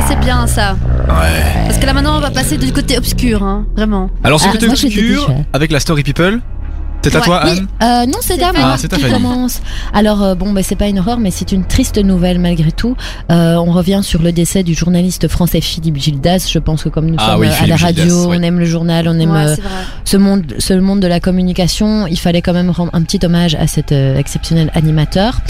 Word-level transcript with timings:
ça 0.00 0.06
c'est 0.08 0.20
bien 0.20 0.46
ça. 0.46 0.76
Ouais. 1.08 1.64
Parce 1.66 1.78
que 1.78 1.86
là 1.86 1.92
maintenant 1.92 2.16
on 2.16 2.20
va 2.20 2.30
passer 2.30 2.56
du 2.56 2.72
côté 2.72 2.96
obscur, 2.98 3.42
hein, 3.42 3.66
vraiment. 3.76 4.10
Alors, 4.22 4.40
ce 4.40 4.46
Ah, 4.48 4.52
côté 4.52 4.66
moi, 4.66 4.74
obscur 4.74 5.30
avec 5.52 5.72
la 5.72 5.80
story 5.80 6.02
people, 6.02 6.40
c'est 7.02 7.14
à 7.14 7.18
Ouais. 7.20 7.24
toi, 7.24 7.40
Oui, 7.44 7.50
Anne 7.50 7.66
euh, 7.82 8.06
non, 8.06 8.18
c'est 8.20 8.42
à 8.42 8.52
moi 8.52 8.62
Ah, 8.72 8.76
c'est 8.76 8.88
commence. 9.10 9.60
Alors 9.92 10.22
euh, 10.22 10.34
bon, 10.34 10.52
bah, 10.52 10.62
c'est 10.62 10.76
pas 10.76 10.88
une 10.88 10.98
horreur, 10.98 11.18
mais 11.18 11.30
c'est 11.30 11.52
une 11.52 11.64
triste 11.64 11.98
nouvelle 11.98 12.38
malgré 12.38 12.72
tout. 12.72 12.96
Euh, 13.30 13.54
on 13.56 13.72
revient 13.72 14.00
sur 14.02 14.22
le 14.22 14.32
décès 14.32 14.62
du 14.62 14.74
journaliste 14.74 15.28
français 15.28 15.60
Philippe 15.60 15.96
Gildas. 15.96 16.48
Je 16.52 16.58
pense 16.58 16.84
que 16.84 16.88
comme 16.88 17.06
nous 17.06 17.16
Ah 17.18 17.32
sommes 17.32 17.40
oui, 17.40 17.48
à 17.48 17.66
la 17.66 17.76
radio, 17.76 18.04
Gildas, 18.04 18.26
oui. 18.28 18.36
on 18.38 18.42
aime 18.42 18.58
le 18.58 18.64
journal, 18.66 19.08
on 19.08 19.18
aime 19.18 19.30
Ouais, 19.30 19.46
euh, 19.48 19.56
ce 20.04 20.16
monde, 20.16 20.54
ce 20.58 20.74
monde 20.74 21.00
de 21.00 21.06
la 21.06 21.20
communication, 21.20 22.06
il 22.06 22.18
fallait 22.18 22.42
quand 22.42 22.52
même 22.52 22.70
rendre 22.70 22.90
un 22.94 23.02
petit 23.02 23.20
hommage 23.24 23.54
à 23.54 23.66
cet 23.66 23.92
euh, 23.92 24.16
exceptionnel 24.16 24.70
animateur. 24.74 25.40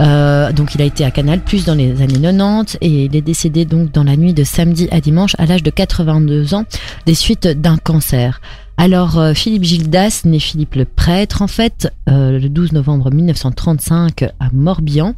Euh, 0.00 0.52
donc 0.52 0.74
il 0.74 0.82
a 0.82 0.84
été 0.84 1.04
à 1.04 1.10
Canal 1.10 1.40
Plus 1.40 1.64
dans 1.64 1.74
les 1.74 2.02
années 2.02 2.20
90 2.20 2.78
et 2.80 3.04
il 3.04 3.16
est 3.16 3.20
décédé 3.22 3.64
donc 3.64 3.92
dans 3.92 4.04
la 4.04 4.16
nuit 4.16 4.34
de 4.34 4.44
samedi 4.44 4.88
à 4.90 5.00
dimanche 5.00 5.34
à 5.38 5.46
l'âge 5.46 5.62
de 5.62 5.70
82 5.70 6.54
ans 6.54 6.64
des 7.06 7.14
suites 7.14 7.46
d'un 7.46 7.76
cancer. 7.76 8.40
Alors 8.76 9.18
euh, 9.18 9.32
Philippe 9.32 9.64
Gildas, 9.64 10.22
né 10.24 10.38
Philippe 10.38 10.74
le 10.74 10.84
prêtre 10.84 11.42
en 11.42 11.46
fait, 11.46 11.92
euh, 12.08 12.38
le 12.38 12.48
12 12.48 12.72
novembre 12.72 13.10
1935 13.10 14.24
à 14.38 14.50
Morbihan, 14.52 15.14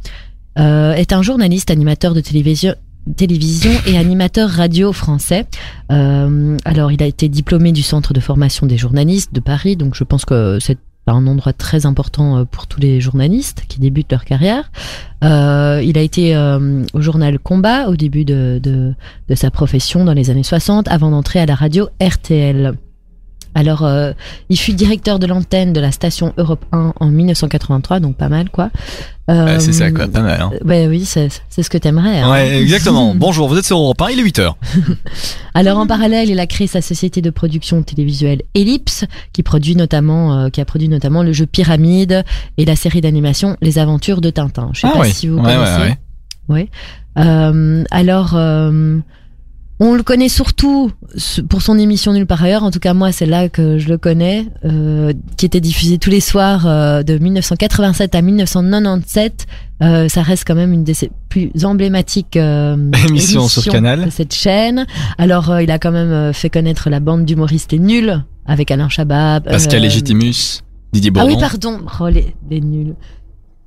euh, 0.57 0.93
est 0.93 1.11
un 1.11 1.21
journaliste, 1.21 1.69
animateur 1.69 2.13
de 2.13 2.21
télévision 2.21 2.73
et 3.85 3.97
animateur 3.97 4.49
radio 4.49 4.93
français. 4.93 5.45
Alors, 5.89 6.91
il 6.91 7.01
a 7.01 7.05
été 7.05 7.27
diplômé 7.29 7.71
du 7.71 7.81
Centre 7.81 8.13
de 8.13 8.19
formation 8.19 8.65
des 8.65 8.77
journalistes 8.77 9.33
de 9.33 9.39
Paris, 9.39 9.75
donc 9.75 9.95
je 9.95 10.03
pense 10.03 10.25
que 10.25 10.59
c'est 10.59 10.77
un 11.07 11.25
endroit 11.25 11.53
très 11.53 11.87
important 11.87 12.45
pour 12.45 12.67
tous 12.67 12.79
les 12.79 13.01
journalistes 13.01 13.63
qui 13.67 13.79
débutent 13.79 14.11
leur 14.11 14.25
carrière. 14.25 14.71
Il 15.23 15.97
a 15.97 16.01
été 16.01 16.37
au 16.93 17.01
journal 17.01 17.39
Combat 17.39 17.87
au 17.87 17.95
début 17.95 18.25
de 18.25 18.93
sa 19.33 19.49
profession 19.49 20.05
dans 20.05 20.13
les 20.13 20.29
années 20.29 20.43
60, 20.43 20.87
avant 20.87 21.09
d'entrer 21.09 21.39
à 21.39 21.45
la 21.45 21.55
radio 21.55 21.89
RTL. 22.01 22.75
Alors, 23.55 23.83
euh, 23.83 24.13
il 24.49 24.57
fut 24.57 24.73
directeur 24.73 25.19
de 25.19 25.25
l'antenne 25.25 25.73
de 25.73 25.79
la 25.79 25.91
station 25.91 26.33
Europe 26.37 26.63
1 26.71 26.93
en 26.99 27.05
1983, 27.07 27.99
donc 27.99 28.15
pas 28.15 28.29
mal 28.29 28.49
quoi. 28.49 28.69
Euh, 29.29 29.45
Ouais, 29.45 29.59
C'est 29.59 29.73
ça, 29.73 29.91
quoi, 29.91 30.07
pas 30.07 30.21
mal. 30.21 30.39
Hein. 30.41 30.51
Ouais, 30.65 30.87
oui, 30.87 31.03
c'est 31.05 31.29
c'est 31.49 31.61
ce 31.63 31.69
que 31.69 31.77
t'aimerais. 31.77 32.19
hein. 32.19 32.31
Ouais, 32.31 32.61
exactement. 32.61 33.13
Bonjour, 33.15 33.47
vous 33.47 33.57
êtes 33.57 33.65
sur 33.65 33.77
Europe 33.77 34.01
1, 34.01 34.09
il 34.11 34.19
est 34.19 34.23
8h. 34.23 34.53
Alors 35.53 35.77
en 35.77 35.87
parallèle, 35.87 36.29
il 36.29 36.39
a 36.39 36.47
créé 36.47 36.67
sa 36.67 36.81
société 36.81 37.21
de 37.21 37.29
production 37.29 37.81
télévisuelle 37.83 38.41
Ellipse, 38.55 39.05
qui 39.33 39.43
produit 39.43 39.75
notamment, 39.75 40.33
euh, 40.37 40.49
qui 40.49 40.61
a 40.61 40.65
produit 40.65 40.89
notamment 40.89 41.23
le 41.23 41.33
jeu 41.33 41.45
Pyramide 41.45 42.23
et 42.57 42.65
la 42.65 42.75
série 42.75 43.01
d'animation 43.01 43.55
Les 43.61 43.77
Aventures 43.79 44.21
de 44.21 44.29
Tintin. 44.29 44.69
Je 44.73 44.81
sais 44.81 44.87
Ah 44.89 44.93
pas 44.95 45.01
oui. 45.01 45.11
si 45.11 45.27
vous 45.27 45.37
Ouais, 45.39 45.45
ouais, 45.47 45.55
connaissez. 45.55 45.95
ouais. 46.49 46.69
Euh, 47.17 47.83
alors, 47.91 48.31
euh, 48.35 48.99
on 49.81 49.93
le 49.95 50.03
connaît 50.03 50.29
surtout 50.29 50.91
pour 51.49 51.61
son 51.61 51.77
émission 51.79 52.11
Nulle 52.13 52.25
part 52.25 52.43
ailleurs. 52.43 52.63
En 52.63 52.71
tout 52.71 52.79
cas, 52.79 52.93
moi, 52.93 53.11
c'est 53.11 53.25
là 53.25 53.47
que 53.49 53.77
je 53.77 53.87
le 53.87 53.97
connais, 53.97 54.45
euh, 54.65 55.13
qui 55.37 55.45
était 55.45 55.61
diffusée 55.61 55.97
tous 55.97 56.09
les 56.09 56.19
soirs 56.19 56.67
euh, 56.67 57.01
de 57.03 57.17
1987 57.17 58.13
à 58.15 58.21
1997. 58.21 59.45
Euh, 59.81 60.09
ça 60.09 60.21
reste 60.21 60.43
quand 60.45 60.55
même 60.55 60.73
une 60.73 60.83
des 60.83 60.93
plus 61.29 61.51
emblématiques 61.63 62.35
euh, 62.35 62.75
Émissions 63.07 63.47
sur 63.47 63.63
Canal. 63.71 64.05
de 64.05 64.09
cette 64.09 64.33
chaîne. 64.33 64.85
Alors, 65.17 65.49
euh, 65.51 65.63
il 65.63 65.71
a 65.71 65.79
quand 65.79 65.91
même 65.91 66.11
euh, 66.11 66.33
fait 66.33 66.49
connaître 66.49 66.89
la 66.89 66.99
bande 66.99 67.23
d'humoristes 67.25 67.71
Les 67.71 67.79
Nuls 67.79 68.21
avec 68.45 68.71
Alain 68.71 68.89
Chabat. 68.89 69.39
Pascal 69.41 69.81
Légitimus, 69.81 70.61
Didier 70.91 71.11
Ah 71.15 71.19
Bourdon. 71.21 71.35
oui, 71.35 71.39
pardon. 71.39 71.79
Oh, 72.01 72.07
les, 72.09 72.35
les 72.49 72.59
Nuls. 72.59 72.95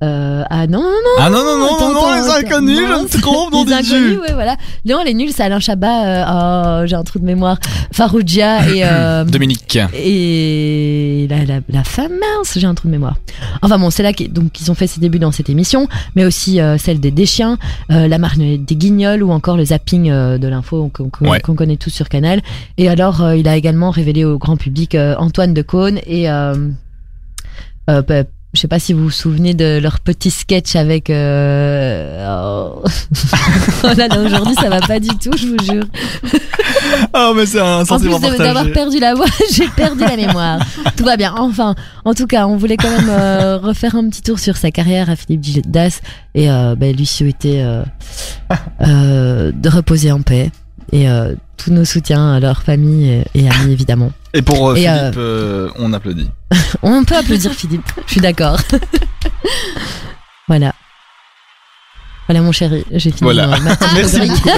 Euh, 0.03 0.43
ah 0.49 0.67
non, 0.67 0.81
non, 0.81 0.89
non. 0.89 1.15
Ah 1.19 1.29
non, 1.29 1.37
non, 1.45 1.57
non, 1.59 1.75
Attends, 1.75 1.87
non, 1.87 1.93
non, 1.93 2.07
attends, 2.07 2.15
les 2.39 2.45
inconnus, 2.45 2.79
attends, 2.79 3.07
je 3.11 3.17
me 3.17 3.21
trompe, 3.21 3.53
non, 3.53 3.63
les 3.63 3.73
inconnus, 3.73 4.19
ouais, 4.19 4.33
voilà. 4.33 4.57
Non, 4.85 5.01
les 5.05 5.13
nuls, 5.13 5.31
c'est 5.33 5.43
Alain 5.43 5.59
Chabat. 5.61 6.05
euh, 6.05 6.81
oh, 6.83 6.85
j'ai 6.87 6.95
un 6.95 7.03
trou 7.03 7.19
de 7.19 7.25
mémoire. 7.25 7.57
Faroudia 7.93 8.67
et 8.69 8.83
euh, 8.83 9.23
Dominique. 9.25 9.77
et 9.93 11.27
la, 11.29 11.45
la, 11.45 11.59
la 11.69 11.83
femme 11.83 12.11
mince, 12.11 12.57
j'ai 12.57 12.67
un 12.67 12.73
trou 12.75 12.87
de 12.87 12.91
mémoire. 12.91 13.15
Enfin 13.61 13.77
bon, 13.77 13.89
c'est 13.89 14.03
là 14.03 14.11
qu'ils 14.13 14.31
ont 14.69 14.75
fait 14.75 14.87
ses 14.87 14.99
débuts 14.99 15.19
dans 15.19 15.31
cette 15.31 15.49
émission, 15.49 15.87
mais 16.15 16.25
aussi 16.25 16.59
euh, 16.59 16.77
celle 16.77 16.99
des 16.99 17.11
Deschiens, 17.11 17.57
euh, 17.91 18.07
la 18.07 18.17
marionnette 18.17 18.65
des 18.65 18.75
Guignols 18.75 19.23
ou 19.23 19.31
encore 19.31 19.55
le 19.57 19.65
zapping 19.65 20.09
euh, 20.09 20.37
de 20.37 20.47
l'info 20.47 20.89
qu'on 20.93 21.09
qu'on- 21.09 21.29
Ouais. 21.29 21.39
qu'on 21.39 21.55
connaît 21.55 21.77
tous 21.77 21.89
sur 21.91 22.09
Canal. 22.09 22.41
Et 22.77 22.89
alors, 22.89 23.33
il 23.33 23.47
a 23.47 23.55
également 23.55 23.89
révélé 23.91 24.25
au 24.25 24.37
grand 24.37 24.57
public 24.57 24.95
Antoine 25.17 25.53
de 25.53 25.61
Caunes 25.61 25.99
et 26.05 26.29
euh, 26.29 26.53
je 28.53 28.59
sais 28.59 28.67
pas 28.67 28.79
si 28.79 28.93
vous 28.93 29.03
vous 29.05 29.09
souvenez 29.11 29.53
de 29.53 29.79
leur 29.81 29.99
petit 29.99 30.29
sketch 30.29 30.75
avec. 30.75 31.09
Euh... 31.09 32.25
Oh. 32.29 32.83
oh 33.83 33.87
là 33.97 34.07
là, 34.07 34.21
aujourd'hui 34.21 34.53
ça 34.55 34.69
va 34.69 34.79
pas 34.79 34.99
du 34.99 35.09
tout, 35.09 35.31
je 35.35 35.47
vous 35.47 35.59
jure. 35.63 35.83
Oh, 37.15 37.33
mais 37.35 37.45
c'est 37.45 37.59
un 37.59 37.81
En 37.81 37.85
plus 37.85 38.09
sentiment 38.09 38.19
d'avoir 38.19 38.71
perdu 38.71 38.99
la 38.99 39.13
voix, 39.13 39.25
j'ai 39.51 39.67
perdu 39.69 40.01
la 40.01 40.15
mémoire. 40.15 40.59
Tout 40.95 41.03
va 41.03 41.17
bien. 41.17 41.33
Enfin, 41.37 41.75
en 42.05 42.13
tout 42.13 42.27
cas, 42.27 42.47
on 42.47 42.57
voulait 42.57 42.77
quand 42.77 42.89
même 42.89 43.09
euh, 43.09 43.57
refaire 43.57 43.95
un 43.95 44.07
petit 44.09 44.21
tour 44.21 44.39
sur 44.39 44.57
sa 44.57 44.71
carrière 44.71 45.09
à 45.09 45.15
Philippe 45.15 45.43
Gildas 45.43 46.01
et 46.35 46.49
euh, 46.49 46.75
ben, 46.75 46.95
lui 46.95 47.05
souhaiter 47.05 47.63
euh, 47.63 47.83
euh, 48.81 49.51
de 49.53 49.69
reposer 49.69 50.11
en 50.11 50.21
paix 50.21 50.51
et 50.91 51.09
euh, 51.09 51.35
tous 51.57 51.71
nos 51.71 51.85
soutiens 51.85 52.33
à 52.33 52.39
leur 52.39 52.63
famille 52.63 53.09
et, 53.09 53.23
et 53.35 53.49
amis 53.49 53.71
évidemment. 53.71 54.11
Et 54.33 54.41
pour 54.41 54.69
euh, 54.69 54.75
Et, 54.75 54.81
Philippe, 54.81 55.17
euh, 55.17 55.69
on 55.77 55.93
applaudit. 55.93 56.29
On 56.81 57.03
peut 57.03 57.15
applaudir 57.15 57.51
Philippe. 57.51 57.89
Je 58.07 58.11
suis 58.13 58.21
d'accord. 58.21 58.59
voilà. 60.47 60.73
Voilà 62.27 62.41
mon 62.41 62.53
chéri, 62.53 62.85
j'ai 62.89 63.09
fini 63.11 63.19
Voilà. 63.21 63.47
ma- 63.47 63.59
Merci 63.95 64.19
beaucoup. 64.21 64.49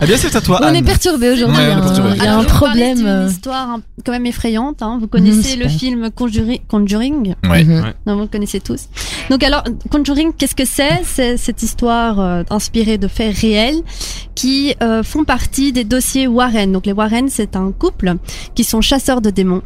Eh 0.00 0.06
bien, 0.06 0.16
c'est 0.16 0.34
à 0.34 0.40
toi, 0.40 0.58
On 0.62 0.64
Anne. 0.66 0.76
est 0.76 0.82
perturbé 0.82 1.30
aujourd'hui. 1.32 1.56
Ouais, 1.58 1.64
on 1.66 1.68
est 1.68 1.72
hein. 1.72 1.80
perturbé. 1.82 2.10
Il 2.12 2.16
y 2.16 2.20
a 2.20 2.22
Alors, 2.30 2.38
un 2.38 2.42
je 2.42 2.46
vais 2.48 2.52
vous 2.54 2.60
parler 2.60 2.82
problème. 2.94 3.06
euh, 3.06 3.20
d'une 3.26 3.30
histoire 3.30 3.70
hein, 3.70 3.80
quand 4.06 4.12
même 4.12 4.24
effrayante. 4.26 4.80
hein. 4.82 4.96
Vous 5.00 5.06
connaissez 5.06 5.56
Mhm, 5.56 5.62
le 5.62 5.68
film 5.68 6.10
Conjuring, 6.10 6.60
Conjuring? 6.66 7.34
Ouais. 7.44 7.64
mhm. 7.64 7.92
Non, 8.06 8.14
vous 8.16 8.22
le 8.22 8.26
connaissez 8.28 8.60
tous. 8.60 8.86
Donc 9.30 9.42
alors, 9.42 9.64
Conjuring, 9.90 10.32
qu'est-ce 10.32 10.54
que 10.54 10.64
c'est? 10.64 11.02
C'est 11.04 11.36
cette 11.36 11.62
histoire 11.62 12.18
euh, 12.20 12.42
inspirée 12.48 12.96
de 12.96 13.06
faits 13.08 13.36
réels 13.36 13.82
qui 14.34 14.74
euh, 14.82 15.02
font 15.02 15.24
partie 15.24 15.72
des 15.72 15.84
dossiers 15.84 16.26
Warren. 16.26 16.72
Donc 16.72 16.86
les 16.86 16.92
Warren, 16.92 17.28
c'est 17.28 17.54
un 17.54 17.70
couple 17.72 18.14
qui 18.54 18.64
sont 18.64 18.80
chasseurs 18.80 19.20
de 19.20 19.28
démons. 19.28 19.62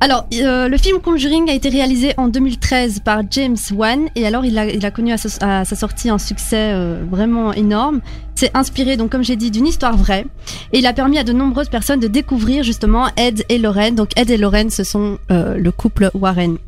Alors, 0.00 0.26
euh, 0.32 0.68
le 0.68 0.78
film 0.78 1.00
Conjuring 1.00 1.50
a 1.50 1.54
été 1.54 1.68
réalisé 1.68 2.14
en 2.18 2.28
2013 2.28 3.00
par 3.00 3.22
James 3.32 3.56
Wan 3.74 4.08
et 4.14 4.26
alors 4.26 4.44
il 4.44 4.56
a, 4.56 4.66
il 4.70 4.86
a 4.86 4.92
connu 4.92 5.10
à, 5.12 5.16
sa- 5.16 5.64
sortie 5.64 6.08
un 6.08 6.18
succès 6.18 6.70
euh, 6.72 7.02
vraiment 7.10 7.52
énorme. 7.52 8.00
C'est 8.36 8.56
inspiré, 8.56 8.96
donc 8.96 9.10
comme 9.10 9.24
j'ai 9.24 9.34
dit, 9.34 9.50
d'une 9.50 9.66
histoire 9.66 9.96
vraie 9.96 10.24
et 10.72 10.78
il 10.78 10.86
a 10.86 10.92
permis 10.92 11.18
à 11.18 11.24
de 11.24 11.32
nombreuses 11.32 11.68
personnes 11.68 11.98
de 11.98 12.06
découvrir 12.06 12.62
justement 12.62 13.08
Ed 13.16 13.44
et 13.48 13.58
Lorraine. 13.58 13.96
Donc 13.96 14.10
Ed 14.16 14.30
et 14.30 14.36
Lorraine, 14.36 14.70
ce 14.70 14.84
sont 14.84 15.18
euh, 15.32 15.56
le 15.56 15.72
couple 15.72 16.10
Warren. 16.14 16.58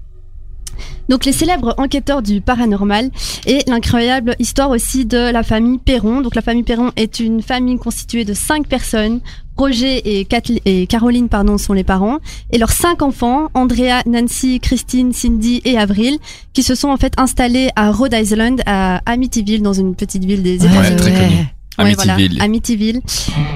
Donc 1.09 1.25
les 1.25 1.33
célèbres 1.33 1.75
enquêteurs 1.79 2.23
du 2.23 2.41
paranormal 2.41 3.11
et 3.47 3.59
l'incroyable 3.69 4.35
histoire 4.39 4.71
aussi 4.71 5.05
de 5.07 5.31
la 5.31 5.43
famille 5.45 5.79
Perron. 5.79 6.21
Donc 6.21 6.35
la 6.35 6.43
famille 6.43 6.63
Perron 6.65 6.91
est 6.97 7.21
une 7.21 7.43
famille 7.43 7.77
constituée 7.79 8.25
de 8.25 8.33
cinq 8.33 8.67
personnes. 8.67 9.21
Roger 9.61 10.19
et, 10.19 10.25
Kathleen- 10.25 10.61
et 10.65 10.87
Caroline 10.87 11.29
pardon, 11.29 11.59
sont 11.59 11.73
les 11.75 11.85
parents 11.85 12.19
et 12.51 12.59
leurs 12.59 12.73
cinq 12.73 13.03
enfants, 13.03 13.49
Andrea, 13.55 14.01
Nancy, 14.07 14.59
Christine, 14.61 15.13
Cindy 15.13 15.61
et 15.65 15.77
Avril, 15.77 16.19
qui 16.55 16.63
se 16.63 16.75
sont 16.75 16.89
en 16.89 16.97
fait 16.97 17.13
installés 17.19 17.69
à 17.77 17.91
Rhode 17.91 18.15
Island, 18.15 18.63
à 18.67 19.03
Amityville, 19.07 19.63
dans 19.63 19.73
une 19.75 19.95
petite 19.95 20.25
ville 20.25 20.43
des 20.43 20.59
Ouais, 20.61 20.67
États-Unis. 20.67 20.97
très 20.97 21.13
connu. 21.13 21.37
Ouais, 21.79 21.95
voilà, 21.95 22.15
Amityville. 22.15 22.43
Amityville. 22.43 23.01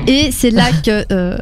Et 0.06 0.31
c'est 0.31 0.50
là 0.50 0.66
que... 0.84 1.04
euh, 1.12 1.38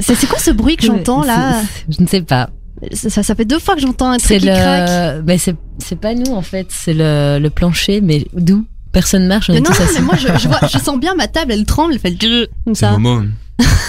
c'est 0.00 0.26
quoi 0.28 0.38
ce 0.38 0.50
bruit 0.50 0.76
que 0.76 0.84
j'entends 0.86 1.22
là? 1.22 1.62
Je 1.88 2.02
ne 2.02 2.06
sais 2.06 2.22
pas. 2.22 2.50
ça, 2.92 3.22
ça 3.22 3.34
fait 3.34 3.44
deux 3.44 3.58
fois 3.58 3.74
que 3.74 3.80
j'entends 3.80 4.10
un 4.10 4.18
truc 4.18 4.38
qui 4.40 4.46
craque. 4.46 4.88
le. 4.88 5.22
Mais 5.26 5.38
c'est 5.38 5.56
pas 6.00 6.14
nous 6.14 6.32
en 6.32 6.42
fait. 6.42 6.66
C'est 6.70 6.94
le, 6.94 7.38
le 7.40 7.50
plancher, 7.50 8.00
mais 8.00 8.26
d'où? 8.34 8.64
Personne 8.92 9.26
marche. 9.28 9.48
On 9.50 9.52
Mais 9.52 9.58
est 9.60 9.62
non, 9.62 9.70
non, 9.70 9.86
mais 9.94 10.00
moi 10.00 10.14
je, 10.16 10.26
je, 10.38 10.48
vois, 10.48 10.58
je 10.66 10.76
sens 10.78 10.98
bien 10.98 11.14
ma 11.14 11.28
table, 11.28 11.52
elle 11.52 11.64
tremble, 11.64 11.92
elle 11.94 12.00
fait 12.00 12.16
le- 12.22 12.48
comme 12.64 12.74
ça. 12.74 12.98
Momo. 12.98 13.22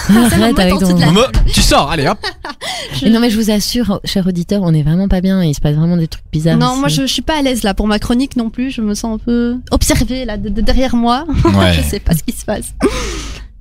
Arrête 0.08 0.58
avec 0.58 0.78
ton. 0.78 0.96
tu 1.52 1.60
sors, 1.62 1.90
allez 1.90 2.06
hop. 2.08 2.18
Non, 3.06 3.20
mais 3.20 3.30
je 3.30 3.36
vous 3.40 3.50
assure, 3.50 4.00
cher 4.04 4.26
auditeur, 4.26 4.60
on 4.62 4.72
est 4.74 4.82
vraiment 4.82 5.08
pas 5.08 5.20
bien. 5.20 5.42
Il 5.42 5.54
se 5.54 5.60
passe 5.60 5.74
vraiment 5.74 5.96
des 5.96 6.06
trucs 6.08 6.24
bizarres. 6.32 6.56
Non, 6.58 6.76
moi 6.76 6.88
je, 6.88 7.02
je 7.02 7.06
suis 7.12 7.22
pas 7.22 7.38
à 7.38 7.42
l'aise 7.42 7.62
là 7.62 7.74
pour 7.74 7.86
ma 7.86 7.98
chronique 7.98 8.36
non 8.36 8.50
plus, 8.50 8.70
je 8.70 8.80
me 8.80 8.94
sens 8.94 9.14
un 9.14 9.18
peu 9.24 9.56
observée 9.70 10.24
là 10.24 10.36
de, 10.36 10.48
de 10.48 10.60
derrière 10.60 10.94
moi. 10.96 11.24
Ouais. 11.44 11.72
je 11.72 11.82
sais 11.82 12.00
pas 12.00 12.14
ce 12.14 12.22
qui 12.22 12.32
se 12.32 12.44
passe. 12.44 12.72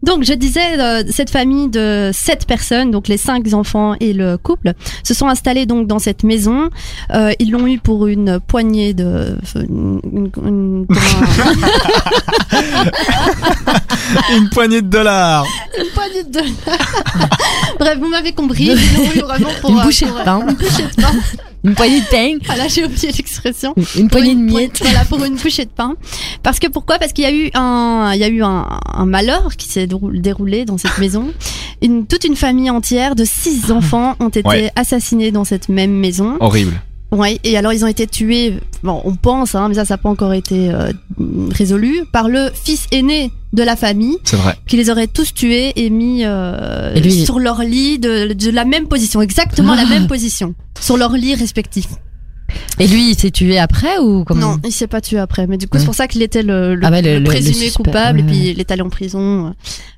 Donc 0.04 0.24
je 0.24 0.34
disais, 0.34 0.80
euh, 0.80 1.04
cette 1.12 1.30
famille 1.30 1.70
de 1.70 2.10
sept 2.12 2.48
personnes, 2.48 2.90
donc 2.90 3.08
les 3.08 3.18
cinq 3.18 3.54
enfants 3.54 3.94
et 4.00 4.14
le 4.14 4.36
couple, 4.38 4.74
se 5.04 5.14
sont 5.14 5.28
installés 5.28 5.68
donc 5.68 5.86
dans 5.88 6.00
cette 6.00 6.24
maison. 6.24 6.70
Euh, 7.14 7.32
ils 7.40 7.52
l'ont 7.52 7.68
eu 7.68 7.78
pour 7.78 8.08
une 8.08 8.40
poignée 8.40 8.94
de, 8.96 9.38
une- 9.56 10.02
une- 10.12 10.32
une- 10.44 10.88
comment- 10.88 11.26
Une 14.36 14.50
poignée 14.50 14.82
de 14.82 14.88
dollars. 14.88 15.46
De. 16.30 16.40
Bref, 17.80 17.98
vous 18.00 18.08
m'avez 18.10 18.34
compris. 18.34 18.70
Vraiment 18.76 19.50
pour 19.62 19.70
Une 19.72 19.80
euh, 19.80 19.84
bouchée 19.84 20.06
pour, 20.06 20.20
de 20.20 20.24
pain. 20.24 20.40
Une 20.48 20.54
bouchée 20.56 20.84
de 20.84 21.02
pain. 21.02 21.12
Une 21.64 21.76
poignée 21.76 22.00
de 22.02 22.06
pain, 22.08 22.38
Voilà, 22.48 22.68
j'ai 22.68 22.84
oublié 22.84 23.12
l'expression. 23.12 23.76
une 23.96 24.10
poignée 24.10 24.34
de 24.34 24.48
Pour 24.48 24.58
miettes. 24.58 24.80
poignée- 24.80 24.94
Voilà, 24.94 25.06
pour 25.06 25.24
une 25.24 25.36
bouchée 25.36 25.66
de 25.66 25.70
pain. 25.70 25.94
Parce 26.42 26.58
que 26.60 26.68
pourquoi? 26.68 26.98
Parce 26.98 27.14
qu'il 27.14 27.24
y 27.24 27.28
a 27.28 27.32
eu 27.32 27.52
un, 27.54 28.12
il 28.16 28.20
y 28.20 28.24
a 28.24 28.30
eu 28.30 28.42
un, 28.42 28.66
un 28.92 29.06
malheur 29.06 29.56
qui 29.56 29.68
s'est 29.68 29.86
déroul- 29.86 30.20
déroulé 30.22 30.66
dans 30.66 30.80
cette 30.80 30.98
maison. 30.98 31.32
Une, 31.84 32.08
toute 32.08 32.24
une 32.24 32.36
famille 32.36 32.72
entière 32.72 33.14
de 33.14 33.26
six 33.26 33.72
enfants 33.72 34.16
ont 34.20 34.30
été 34.30 34.48
Ouais. 34.48 34.72
assassinés 34.76 35.30
dans 35.32 35.44
cette 35.44 35.70
même 35.70 35.92
maison. 35.92 36.38
Horrible. 36.40 36.82
Ouais, 37.12 37.40
et 37.44 37.58
alors 37.58 37.74
ils 37.74 37.84
ont 37.84 37.88
été 37.90 38.08
tués, 38.08 38.54
bon, 38.84 39.02
on 39.04 39.16
pense, 39.16 39.54
hein, 39.54 39.68
mais 39.68 39.76
ça, 39.76 39.84
ça 39.84 39.96
n'a 39.96 39.98
pas 39.98 40.08
encore 40.10 40.34
été 40.34 40.70
euh, 40.74 40.92
résolu, 41.52 42.04
par 42.14 42.30
le 42.30 42.50
fils 42.54 42.88
aîné 42.92 43.32
de 43.52 43.64
la 43.64 43.76
famille, 43.76 44.18
C'est 44.24 44.38
vrai. 44.38 44.56
qui 44.66 44.78
les 44.78 44.90
aurait 44.90 45.08
tous 45.08 45.34
tués 45.34 45.74
et 45.76 45.90
mis 45.90 46.22
euh, 46.24 46.94
Et 46.96 47.02
lui- 47.02 47.26
sur 47.26 47.40
leur 47.40 47.64
lit 47.64 48.00
de, 48.00 48.32
de 48.32 48.50
la 48.50 48.64
même 48.64 48.88
position, 48.88 49.22
exactement 49.22 49.76
la 49.76 49.84
Ah. 49.86 49.90
même 49.90 50.08
position, 50.08 50.56
sur 50.80 50.96
leur 50.96 51.12
lit 51.12 51.36
respectif. 51.36 51.88
Et 52.80 52.88
lui, 52.88 53.12
il 53.12 53.16
s'est 53.20 53.32
tué 53.32 53.60
après 53.60 53.98
ou 54.00 54.24
comment 54.24 54.54
Non, 54.54 54.60
il 54.66 54.72
s'est 54.72 54.88
pas 54.88 55.02
tué 55.02 55.20
après, 55.20 55.46
mais 55.46 55.58
du 55.58 55.68
coup 55.68 55.78
c'est 55.78 55.86
pour 55.86 55.94
ça 55.94 56.08
qu'il 56.08 56.22
était 56.24 56.42
le, 56.42 56.74
le- 56.76 56.86
Ah 56.86 56.90
ouais, 56.90 57.02
le- 57.02 57.14
le 57.14 57.20
le- 57.20 57.24
présumé 57.26 57.70
coupable 57.72 58.22
et 58.22 58.24
puis 58.24 58.50
il 58.52 58.60
est 58.60 58.72
allé 58.72 58.82
en 58.82 58.90
prison. 58.90 59.54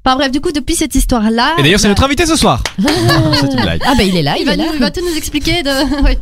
Enfin 0.06 0.18
bref, 0.18 0.32
du 0.32 0.42
coup 0.42 0.52
depuis 0.52 0.76
cette 0.76 0.94
histoire-là, 0.96 1.54
Et 1.60 1.64
d'ailleurs, 1.64 1.80
c'est 1.80 1.86
bah, 1.86 1.90
notre 1.90 2.04
invité 2.04 2.26
ce 2.26 2.36
soir. 2.36 2.62
C'est 3.40 3.48
une 3.54 3.62
blague. 3.62 3.82
Ah 3.86 3.94
bah 3.98 4.04
il 4.04 4.16
est 4.18 4.22
là, 4.22 4.34
il, 4.38 4.42
il, 4.42 4.46
va 4.46 4.54
est 4.54 4.58
là. 4.58 4.66
nous- 4.66 4.74
il 4.74 4.80
va 4.80 4.92
tout 4.92 5.02
nous 5.02 5.16
expliquer. 5.16 5.64
De... 5.64 5.70
oui. 6.06 6.18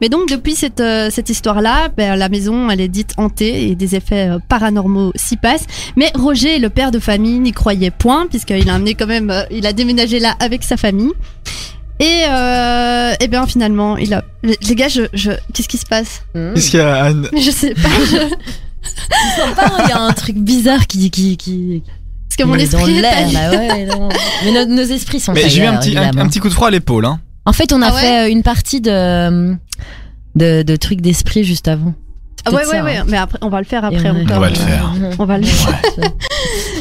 Mais 0.00 0.08
donc 0.08 0.28
depuis 0.30 0.54
cette 0.54 0.80
euh, 0.80 1.10
cette 1.10 1.28
histoire-là, 1.28 1.88
ben, 1.96 2.16
la 2.16 2.28
maison 2.28 2.70
elle 2.70 2.80
est 2.80 2.88
dite 2.88 3.12
hantée 3.18 3.68
et 3.68 3.74
des 3.74 3.94
effets 3.96 4.30
euh, 4.30 4.38
paranormaux 4.48 5.12
s'y 5.16 5.36
passent. 5.36 5.66
Mais 5.96 6.10
Roger, 6.14 6.58
le 6.58 6.70
père 6.70 6.90
de 6.90 7.00
famille, 7.00 7.38
n'y 7.40 7.52
croyait 7.52 7.90
point 7.90 8.26
puisqu'il 8.28 8.70
a 8.70 8.74
amené 8.74 8.94
quand 8.94 9.06
même, 9.08 9.30
euh, 9.30 9.42
il 9.50 9.66
a 9.66 9.72
déménagé 9.74 10.20
là 10.20 10.36
avec 10.40 10.62
sa 10.64 10.76
famille. 10.76 11.12
Et 12.00 12.22
euh, 12.28 12.57
et 13.20 13.28
bien 13.28 13.46
finalement, 13.46 13.96
il 13.96 14.14
a 14.14 14.24
les 14.42 14.74
gars, 14.74 14.88
je, 14.88 15.02
je 15.12 15.32
qu'est-ce 15.52 15.68
qui 15.68 15.78
se 15.78 15.86
passe 15.86 16.22
Mmh. 16.34 16.54
Qu'est-ce 16.54 16.70
qu'il 16.70 16.80
y 16.80 16.82
a, 16.82 17.04
Anne 17.04 17.28
Je 17.36 17.50
sais 17.50 17.74
pas. 17.74 17.88
je- 18.10 18.28
Sympa, 19.36 19.72
il 19.84 19.88
y 19.88 19.92
a 19.92 20.00
un 20.00 20.12
truc 20.12 20.36
bizarre 20.36 20.86
qui 20.86 21.10
qui 21.10 21.36
qui 21.36 21.82
Parce 22.28 22.36
que 22.36 22.44
mon 22.44 22.54
esprit 22.56 22.98
est 22.98 23.32
là, 23.32 23.50
ouais, 23.50 23.86
non. 23.86 24.08
Mais 24.44 24.52
nos, 24.52 24.74
nos 24.74 24.82
esprits 24.82 25.20
sont 25.20 25.32
Mais 25.32 25.48
j'ai 25.48 25.62
eu 25.62 25.66
un 25.66 25.76
petit, 25.76 25.96
un, 25.98 26.28
petit 26.28 26.38
coup 26.38 26.48
de 26.48 26.54
froid 26.54 26.68
à 26.68 26.70
l'épaule. 26.70 27.04
Hein. 27.04 27.20
En 27.44 27.52
fait, 27.52 27.72
on 27.72 27.82
a 27.82 27.88
Ah 27.88 27.94
ouais 27.94 28.00
fait 28.00 28.26
euh, 28.26 28.30
une 28.30 28.42
partie 28.42 28.80
de 28.80 29.54
de, 30.34 30.62
de 30.62 30.76
trucs 30.76 31.00
d'esprit 31.00 31.42
juste 31.44 31.66
avant. 31.68 31.94
Ah 32.44 32.50
ouais 32.50 32.58
peut-être 32.58 32.70
ouais 32.70 32.78
ça, 32.78 32.84
ouais, 32.84 32.96
hein. 32.98 33.04
mais 33.08 33.16
après 33.16 33.38
on 33.42 33.48
va 33.48 33.58
le 33.58 33.64
faire 33.66 33.84
après 33.84 34.10
ouais. 34.10 34.22
encore. 34.22 34.36
On 34.36 34.40
va 34.40 34.48
le 34.48 34.54
faire. 34.54 34.92
On 35.18 35.24
va 35.24 35.38
le 35.38 35.44
faire. 35.44 35.80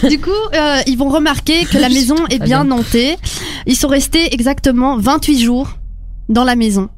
Du 0.09 0.19
coup, 0.19 0.29
euh, 0.53 0.77
ils 0.85 0.97
vont 0.97 1.09
remarquer 1.09 1.65
que 1.65 1.77
la 1.79 1.89
maison 1.89 2.15
est 2.29 2.39
bien 2.39 2.69
hantée. 2.69 3.17
Ils 3.65 3.75
sont 3.75 3.87
restés 3.87 4.33
exactement 4.33 4.97
28 4.97 5.39
jours 5.41 5.76
dans 6.29 6.43
la 6.43 6.55
maison 6.55 6.89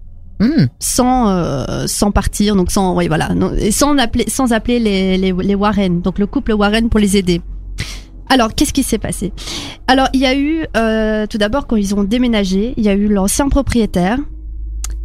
Mmh. 0.42 0.68
sans 0.80 1.28
euh, 1.28 1.84
sans 1.86 2.12
partir, 2.12 2.56
donc 2.56 2.72
sans 2.72 2.96
ouais, 2.96 3.10
voilà, 3.10 3.36
non, 3.36 3.52
et 3.58 3.72
sans 3.72 3.98
appeler 3.98 4.24
sans 4.30 4.54
appeler 4.54 4.80
les, 4.80 5.18
les 5.18 5.34
les 5.34 5.56
Warren, 5.56 6.00
donc 6.00 6.18
le 6.18 6.28
couple 6.28 6.54
Warren 6.54 6.88
pour 6.88 7.02
les 7.02 7.18
aider. 7.18 7.42
Alors, 8.30 8.56
qu'est-ce 8.56 8.72
qui 8.72 8.84
s'est 8.84 9.00
passé? 9.00 9.34
Alors, 9.88 10.08
il 10.14 10.22
y 10.22 10.26
a 10.26 10.38
eu 10.38 10.66
euh, 10.78 11.28
tout 11.28 11.38
d'abord 11.38 11.68
quand 11.68 11.76
ils 11.76 11.94
ont 11.94 12.04
déménagé, 12.06 12.74
il 12.78 12.84
y 12.86 12.88
a 12.88 12.94
eu 12.94 13.10
l'ancien 13.10 13.50
propriétaire 13.50 14.18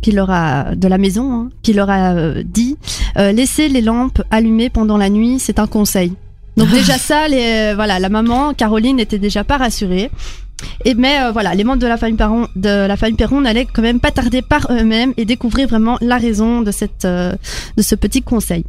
qui 0.02 0.12
leur 0.12 0.30
a 0.30 0.76
de 0.76 0.86
la 0.86 0.98
maison, 0.98 1.32
hein, 1.32 1.48
qui 1.62 1.72
leur 1.72 1.90
a 1.90 2.12
euh, 2.12 2.44
dit 2.44 2.76
laissez 3.16 3.68
les 3.68 3.80
lampes 3.80 4.22
allumées 4.30 4.70
pendant 4.70 4.98
la 4.98 5.10
nuit, 5.10 5.40
c'est 5.40 5.58
un 5.58 5.66
conseil. 5.66 6.12
Donc 6.56 6.70
déjà 6.70 6.96
ça, 6.98 7.26
les, 7.26 7.72
voilà, 7.74 7.98
la 7.98 8.08
maman 8.08 8.54
Caroline 8.54 8.96
n'était 8.96 9.18
déjà 9.18 9.42
pas 9.42 9.56
rassurée. 9.56 10.12
Et 10.84 10.94
mais 10.94 11.20
euh, 11.20 11.30
voilà, 11.32 11.54
les 11.54 11.64
membres 11.64 11.80
de 11.80 11.86
la 11.86 11.96
famille 11.96 12.16
Perron, 12.16 12.48
de 12.56 12.86
la 12.86 12.96
famille 12.96 13.16
Perron 13.16 13.40
n'allaient 13.40 13.66
quand 13.66 13.82
même 13.82 14.00
pas 14.00 14.10
tarder 14.10 14.42
par 14.42 14.66
eux-mêmes 14.70 15.12
et 15.16 15.24
découvrir 15.24 15.68
vraiment 15.68 15.96
la 16.00 16.18
raison 16.18 16.60
de 16.62 16.70
cette 16.70 17.04
euh, 17.04 17.32
de 17.76 17.82
ce 17.82 17.94
petit 17.94 18.22
conseil. 18.22 18.64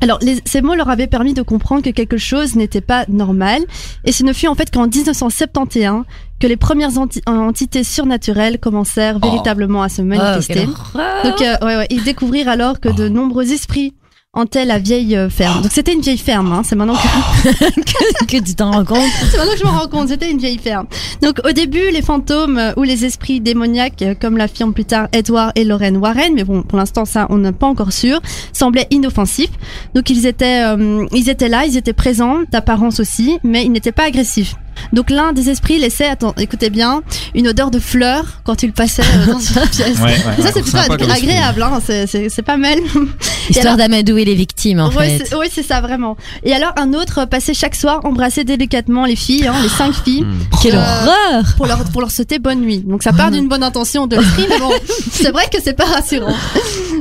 Alors, 0.00 0.20
les- 0.22 0.40
ces 0.44 0.62
mots 0.62 0.76
leur 0.76 0.88
avaient 0.90 1.08
permis 1.08 1.34
de 1.34 1.42
comprendre 1.42 1.82
que 1.82 1.90
quelque 1.90 2.18
chose 2.18 2.54
n'était 2.54 2.80
pas 2.80 3.04
normal, 3.08 3.62
et 4.04 4.12
ce 4.12 4.22
ne 4.22 4.32
fut 4.32 4.46
en 4.46 4.54
fait 4.54 4.70
qu'en 4.72 4.86
1971 4.86 6.04
que 6.38 6.46
les 6.46 6.56
premières 6.56 6.90
enti- 6.90 7.20
entités 7.28 7.82
surnaturelles 7.82 8.60
commencèrent 8.60 9.18
Oh. 9.20 9.26
véritablement 9.26 9.82
à 9.82 9.88
se 9.88 10.02
Oh, 10.02 10.04
manifester. 10.04 10.66
horreur. 10.68 11.24
Donc, 11.24 11.42
euh, 11.42 11.66
ouais, 11.66 11.76
ouais, 11.78 11.86
ils 11.90 12.04
découvrirent 12.04 12.48
alors 12.48 12.78
que 12.78 12.88
de 12.88 13.08
nombreux 13.08 13.52
esprits 13.52 13.92
hantaient 14.34 14.64
la 14.64 14.78
vieille 14.78 15.16
euh, 15.16 15.30
ferme. 15.30 15.62
Donc, 15.62 15.72
c'était 15.72 15.92
une 15.92 16.00
vieille 16.00 16.18
ferme, 16.18 16.52
hein, 16.52 16.62
c'est 16.64 16.76
maintenant 16.76 16.94
que 16.94 17.48
que, 17.80 18.24
que 18.26 18.44
tu 18.44 18.54
t'en 18.54 18.70
rends 18.70 18.84
compte? 18.84 18.98
c'est 19.30 19.36
maintenant 19.36 19.52
que 19.52 19.58
je 19.58 19.64
me 19.64 19.70
rends 19.70 19.88
compte, 19.88 20.08
c'était 20.08 20.30
une 20.30 20.38
vieille 20.38 20.58
ferme. 20.58 20.86
Donc 21.22 21.40
au 21.44 21.52
début, 21.52 21.90
les 21.90 22.02
fantômes 22.02 22.58
euh, 22.58 22.72
ou 22.76 22.82
les 22.82 23.04
esprits 23.04 23.40
démoniaques, 23.40 24.02
euh, 24.02 24.14
comme 24.18 24.36
l'affirment 24.36 24.74
plus 24.74 24.84
tard 24.84 25.08
Edward 25.12 25.52
et 25.56 25.64
Lorraine 25.64 25.96
Warren, 25.96 26.34
mais 26.34 26.44
bon, 26.44 26.62
pour 26.62 26.78
l'instant 26.78 27.04
ça, 27.04 27.26
on 27.30 27.38
n'est 27.38 27.52
pas 27.52 27.66
encore 27.66 27.92
sûr, 27.92 28.20
semblaient 28.52 28.86
inoffensifs. 28.90 29.50
Donc 29.94 30.10
ils 30.10 30.26
étaient, 30.26 30.64
euh, 30.64 31.06
ils 31.12 31.28
étaient 31.28 31.48
là, 31.48 31.64
ils 31.66 31.76
étaient 31.76 31.92
présents, 31.92 32.38
d'apparence 32.50 33.00
aussi, 33.00 33.38
mais 33.42 33.64
ils 33.64 33.72
n'étaient 33.72 33.92
pas 33.92 34.04
agressifs. 34.04 34.54
Donc 34.92 35.10
l'un 35.10 35.32
des 35.32 35.50
esprits 35.50 35.78
laissait, 35.78 36.06
attends, 36.08 36.34
écoutez 36.38 36.70
bien, 36.70 37.02
une 37.34 37.48
odeur 37.48 37.70
de 37.70 37.78
fleurs 37.78 38.40
quand 38.44 38.62
il 38.62 38.72
passait 38.72 39.02
euh, 39.02 39.32
dans 39.32 39.38
une 39.40 39.68
pièce. 39.70 39.98
Ouais, 39.98 40.04
ouais, 40.04 40.16
Et 40.38 40.42
ça 40.42 40.50
c'est 40.52 40.62
plutôt 40.62 40.78
agréable, 40.78 41.62
hein, 41.62 41.80
c'est- 41.84 42.06
c'est 42.06 42.28
c'est 42.28 42.42
pas 42.42 42.56
mal. 42.56 42.78
Histoire 43.50 43.76
d'amadouer 43.76 44.24
les 44.24 44.34
victimes 44.34 44.80
en 44.80 44.90
Ouais, 44.90 45.18
fait. 45.18 45.24
c'est- 45.26 45.34
ouais, 45.34 45.48
c'est 45.52 45.62
ça, 45.62 45.80
vraiment. 45.80 46.16
Et 46.44 46.52
alors, 46.52 46.72
un 46.76 46.92
autre 46.94 47.24
passait 47.24 47.54
chaque 47.54 47.74
soir 47.74 48.00
embrasser 48.04 48.44
délicatement 48.44 49.04
les 49.04 49.16
filles, 49.16 49.46
hein, 49.46 49.54
les 49.62 49.68
cinq 49.68 49.92
filles, 49.94 50.26
Quelle 50.62 50.74
Euh, 50.76 50.78
horreur 50.78 51.44
pour 51.56 51.66
leur, 51.66 51.84
pour 51.84 52.00
leur 52.00 52.10
souhaiter 52.10 52.38
bonne 52.38 52.60
nuit. 52.60 52.80
Donc, 52.86 53.02
ça 53.02 53.12
part 53.12 53.30
d'une 53.30 53.48
bonne 53.48 53.62
intention 53.62 54.06
de 54.06 54.16
l'esprit, 54.16 54.46
mais 54.48 54.58
bon, 54.58 54.70
c'est 55.12 55.30
vrai 55.30 55.44
que 55.52 55.58
c'est 55.62 55.74
pas 55.74 55.84
rassurant. 55.86 56.34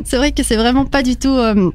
C'est 0.06 0.18
vrai 0.18 0.32
que 0.32 0.44
c'est 0.44 0.56
vraiment 0.56 0.86
pas 0.86 1.04
du 1.04 1.16
tout, 1.18 1.30
euh, 1.36 1.72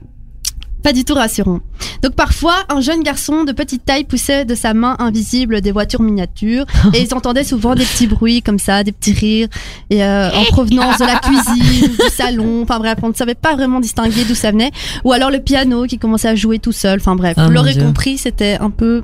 pas 0.82 0.93
du 0.93 1.05
tout 1.05 1.14
rassurant. 1.14 1.61
Donc, 2.02 2.14
parfois, 2.14 2.56
un 2.69 2.81
jeune 2.81 3.02
garçon 3.02 3.44
de 3.44 3.52
petite 3.52 3.84
taille 3.84 4.05
poussait 4.05 4.44
de 4.44 4.55
sa 4.55 4.75
main 4.75 4.96
invisible 4.99 5.61
des 5.61 5.73
voitures 5.73 6.02
miniatures, 6.02 6.67
et 6.94 7.02
ils 7.02 7.14
entendaient 7.14 7.44
souvent 7.44 7.75
des 7.75 7.84
petits 7.84 8.06
bruits 8.06 8.43
comme 8.43 8.58
ça, 8.58 8.84
des 8.84 8.93
petits 8.93 9.12
rires, 9.12 9.49
et 9.90 10.05
euh, 10.05 10.31
en 10.32 10.44
provenance 10.44 10.99
de 10.99 11.05
la 11.05 11.17
cuisine, 11.20 11.90
du 11.90 12.08
salon, 12.11 12.62
enfin 12.62 12.79
bref, 12.79 12.99
on 13.02 13.08
ne 13.08 13.14
savait 13.14 13.34
pas 13.34 13.55
vraiment 13.55 13.81
distinguer 13.81 14.25
d'où 14.25 14.34
ça 14.34 14.50
venait. 14.50 14.70
Ou 15.05 15.12
alors 15.12 15.31
le 15.31 15.40
piano 15.40 15.84
qui 15.84 15.99
commençait 15.99 16.29
à 16.29 16.34
jouer 16.34 16.58
tout 16.58 16.73
seul, 16.73 16.99
enfin 17.00 17.17
bref, 17.17 17.34
Ah, 17.37 17.46
vous 17.46 17.52
l'aurez 17.52 17.76
compris, 17.76 18.19
c'était 18.19 18.58
un 18.61 18.70
peu, 18.70 19.02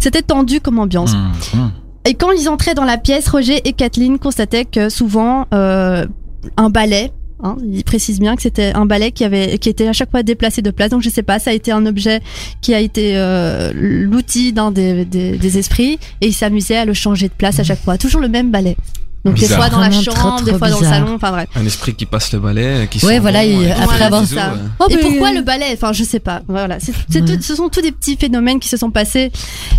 c'était 0.00 0.22
tendu 0.22 0.60
comme 0.60 0.78
ambiance. 0.78 1.14
Mmh, 1.14 1.58
mmh. 1.58 1.70
Et 2.06 2.14
quand 2.14 2.30
ils 2.30 2.48
entraient 2.48 2.74
dans 2.74 2.84
la 2.84 2.98
pièce, 2.98 3.28
Roger 3.28 3.60
et 3.64 3.72
Kathleen 3.72 4.18
constataient 4.20 4.64
que 4.64 4.88
souvent 4.88 5.46
euh, 5.52 6.06
un 6.56 6.70
balai, 6.70 7.12
hein, 7.42 7.56
ils 7.70 7.84
précisent 7.84 8.20
bien 8.20 8.36
que 8.36 8.42
c'était 8.42 8.72
un 8.74 8.86
balai 8.86 9.12
qui 9.12 9.24
avait, 9.24 9.58
qui 9.58 9.68
était 9.68 9.88
à 9.88 9.92
chaque 9.92 10.10
fois 10.10 10.22
déplacé 10.22 10.62
de 10.62 10.70
place. 10.70 10.90
Donc 10.90 11.02
je 11.02 11.10
sais 11.10 11.22
pas, 11.22 11.38
ça 11.38 11.50
a 11.50 11.52
été 11.52 11.72
un 11.72 11.84
objet 11.86 12.20
qui 12.60 12.74
a 12.74 12.80
été 12.80 13.12
euh, 13.16 13.72
l'outil 13.74 14.52
d'un 14.52 14.70
des, 14.70 15.04
des, 15.04 15.36
des 15.38 15.58
esprits 15.58 15.98
et 16.20 16.26
ils 16.28 16.34
s'amusaient 16.34 16.76
à 16.76 16.84
le 16.84 16.94
changer 16.94 17.28
de 17.28 17.34
place 17.34 17.58
à 17.60 17.64
chaque 17.64 17.80
fois, 17.82 17.98
toujours 17.98 18.20
le 18.20 18.28
même 18.28 18.50
balai. 18.50 18.76
Donc 19.24 19.34
des 19.34 19.46
fois 19.48 19.68
dans 19.68 19.80
la 19.80 19.90
chambre, 19.90 20.36
trop, 20.36 20.44
des 20.44 20.54
fois 20.56 20.70
dans 20.70 20.78
le 20.78 20.86
salon, 20.86 21.14
enfin 21.16 21.32
bref. 21.32 21.48
Un 21.56 21.66
esprit 21.66 21.94
qui 21.96 22.06
passe 22.06 22.32
le 22.32 22.38
balai, 22.38 22.86
qui 22.88 23.04
Ouais, 23.04 23.18
voilà, 23.18 23.42
bon, 23.42 23.48
il- 23.60 23.66
et- 23.66 23.70
après 23.72 23.84
Voilà, 23.86 24.06
avoir- 24.06 24.24
ça. 24.24 24.52
Ouais. 24.52 24.58
Oh, 24.78 24.84
Et 24.88 24.98
pourquoi 24.98 25.32
le 25.32 25.42
balai? 25.42 25.64
Enfin, 25.72 25.92
je 25.92 26.04
sais 26.04 26.20
pas. 26.20 26.42
Voilà, 26.46 26.78
c'est, 26.78 26.92
c'est 27.10 27.22
Ouais. 27.22 27.36
tout- 27.36 27.42
ce 27.42 27.56
sont 27.56 27.68
tous 27.68 27.80
des 27.80 27.90
petits 27.90 28.16
phénomènes 28.16 28.60
qui 28.60 28.68
se 28.68 28.76
sont 28.76 28.92
passés. 28.92 29.32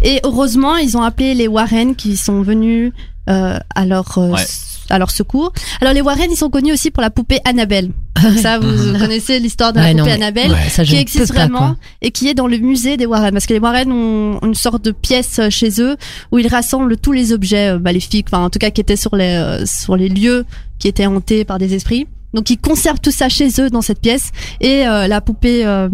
Et 0.04 0.20
heureusement, 0.26 0.76
ils 0.76 0.98
ont 0.98 1.02
appelé 1.02 1.34
les 1.34 1.48
Warren 1.48 1.96
qui 1.96 2.18
sont 2.18 2.42
venus 2.42 2.92
euh, 3.30 3.58
à 3.74 3.86
leur 3.86 4.18
euh, 4.18 4.32
Ouais. 4.32 4.44
À 4.90 5.00
leur 5.00 5.12
secours. 5.12 5.52
Alors 5.82 5.94
les 5.94 6.02
Warren, 6.02 6.30
ils 6.32 6.38
sont 6.38 6.50
connus 6.50 6.74
aussi 6.74 6.92
pour 6.92 7.02
la 7.02 7.10
poupée 7.10 7.40
Annabelle. 7.46 7.92
Donc 8.22 8.38
ça, 8.38 8.60
vous 8.60 8.68
connaissez 9.00 9.40
l'histoire 9.40 9.74
de 9.74 9.80
la 9.80 9.88
Ouais, 9.88 9.96
poupée 9.96 10.12
Annabelle. 10.12 10.52
Ouais, 10.52 10.70
ça, 10.70 10.84
je 10.84 10.92
qui 10.92 10.98
existe 10.98 11.34
pas, 11.34 11.42
vraiment 11.48 11.76
et 12.02 12.12
qui 12.12 12.28
est 12.28 12.34
dans 12.34 12.48
le 12.48 12.58
musée 12.58 12.98
des 12.98 13.06
Warren 13.06 13.32
parce 13.32 13.46
que 13.46 13.54
les 13.54 13.60
Warren 13.60 13.92
ont 13.92 14.40
une 14.42 14.56
sorte 14.56 14.84
de 14.84 14.92
pièce 14.92 15.40
euh, 15.40 15.50
chez 15.50 15.82
eux 15.82 15.98
où 16.32 16.40
ils 16.40 16.48
rassemblent 16.48 16.98
tous 16.98 17.12
les 17.12 17.34
objets 17.34 17.70
euh, 17.76 17.80
maléfiques 17.80 18.28
enfin 18.32 18.44
en 18.44 18.50
tout 18.50 18.60
cas 18.60 18.72
qui 18.72 18.82
étaient 18.82 18.96
sur 18.96 19.16
les 19.16 19.36
euh, 19.36 19.66
sur 19.66 19.96
les 19.96 20.10
lieux 20.10 20.46
qui 20.80 20.88
étaient 20.88 21.06
hantés 21.06 21.46
par 21.46 21.60
des 21.60 21.74
esprits 21.74 22.08
donc 22.34 22.50
ils 22.50 22.58
conservent 22.58 23.00
tout 23.00 23.12
ça 23.12 23.30
chez 23.30 23.50
eux 23.60 23.70
dans 23.70 23.82
cette 23.82 24.02
pièce 24.02 24.32
et 24.60 24.86
euh, 24.88 25.08
la 25.08 25.22
poupée 25.22 25.66
euh, 25.66 25.90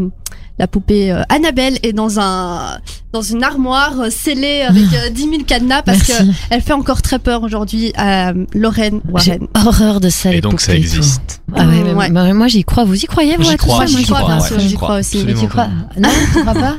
la 0.60 0.68
poupée 0.68 1.12
euh, 1.12 1.24
Annabelle 1.30 1.80
est 1.84 1.94
dans 1.94 2.20
un 2.20 2.78
dans 3.12 3.22
une 3.22 3.44
armoire 3.44 4.00
euh, 4.02 4.10
scellée 4.10 4.62
avec 4.62 4.84
euh, 4.94 5.10
10 5.10 5.22
000 5.30 5.44
cadenas 5.48 5.82
parce 5.82 6.08
Merci. 6.08 6.28
que 6.28 6.34
elle 6.52 6.62
fait 6.62 6.74
encore 6.74 7.02
très 7.02 7.20
peur 7.20 7.44
aujourd'hui 7.44 7.92
à 7.96 8.34
Lorraine 8.54 9.02
J'ai 9.18 9.32
Warren. 9.32 9.48
horreur 9.66 10.00
de 10.00 10.10
ça. 10.10 10.30
Et 10.32 10.36
les 10.36 10.42
donc 10.42 10.62
ça 10.62 10.68
poupées 10.74 10.78
existe. 10.80 11.42
Ah 11.56 11.66
ouais, 11.66 11.82
mais- 11.84 11.94
Ouais. 11.94 12.10
mais 12.10 12.34
moi 12.34 12.48
j'y 12.48 12.64
crois. 12.64 12.84
Vous 12.84 12.96
y 12.96 13.06
croyez 13.06 13.36
vous 13.38 13.44
J'y 13.44 13.50
à 13.50 13.58
tout 13.58 13.66
crois, 13.66 13.80
ça? 13.80 13.86
J'y 13.88 13.94
Moi 13.94 14.00
j'y 14.02 14.06
crois, 14.08 14.20
crois. 14.20 14.34
ouais, 14.36 14.40
crois. 14.76 14.88
crois 14.88 15.00
aussi. 15.00 15.24
Mais 15.26 15.34
tu 15.34 15.48
crois? 15.48 15.68
Non, 15.98 16.10
tu 16.34 16.40
crois 16.42 16.54
pas? 16.54 16.76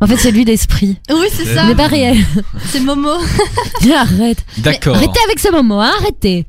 En 0.00 0.06
fait, 0.06 0.16
c'est 0.16 0.30
lui 0.32 0.44
d'esprit. 0.44 0.98
Oui, 1.10 1.26
c'est 1.32 1.46
ça. 1.54 1.64
Mais 1.64 1.74
pas 1.74 1.86
réel. 1.86 2.18
C'est 2.66 2.80
Momo. 2.80 3.08
Arrête. 3.96 4.44
D'accord. 4.58 4.96
Arrêtez 4.96 5.20
avec 5.26 5.38
ce 5.38 5.50
moment, 5.50 5.80
hein, 5.82 5.90
arrêtez. 6.00 6.46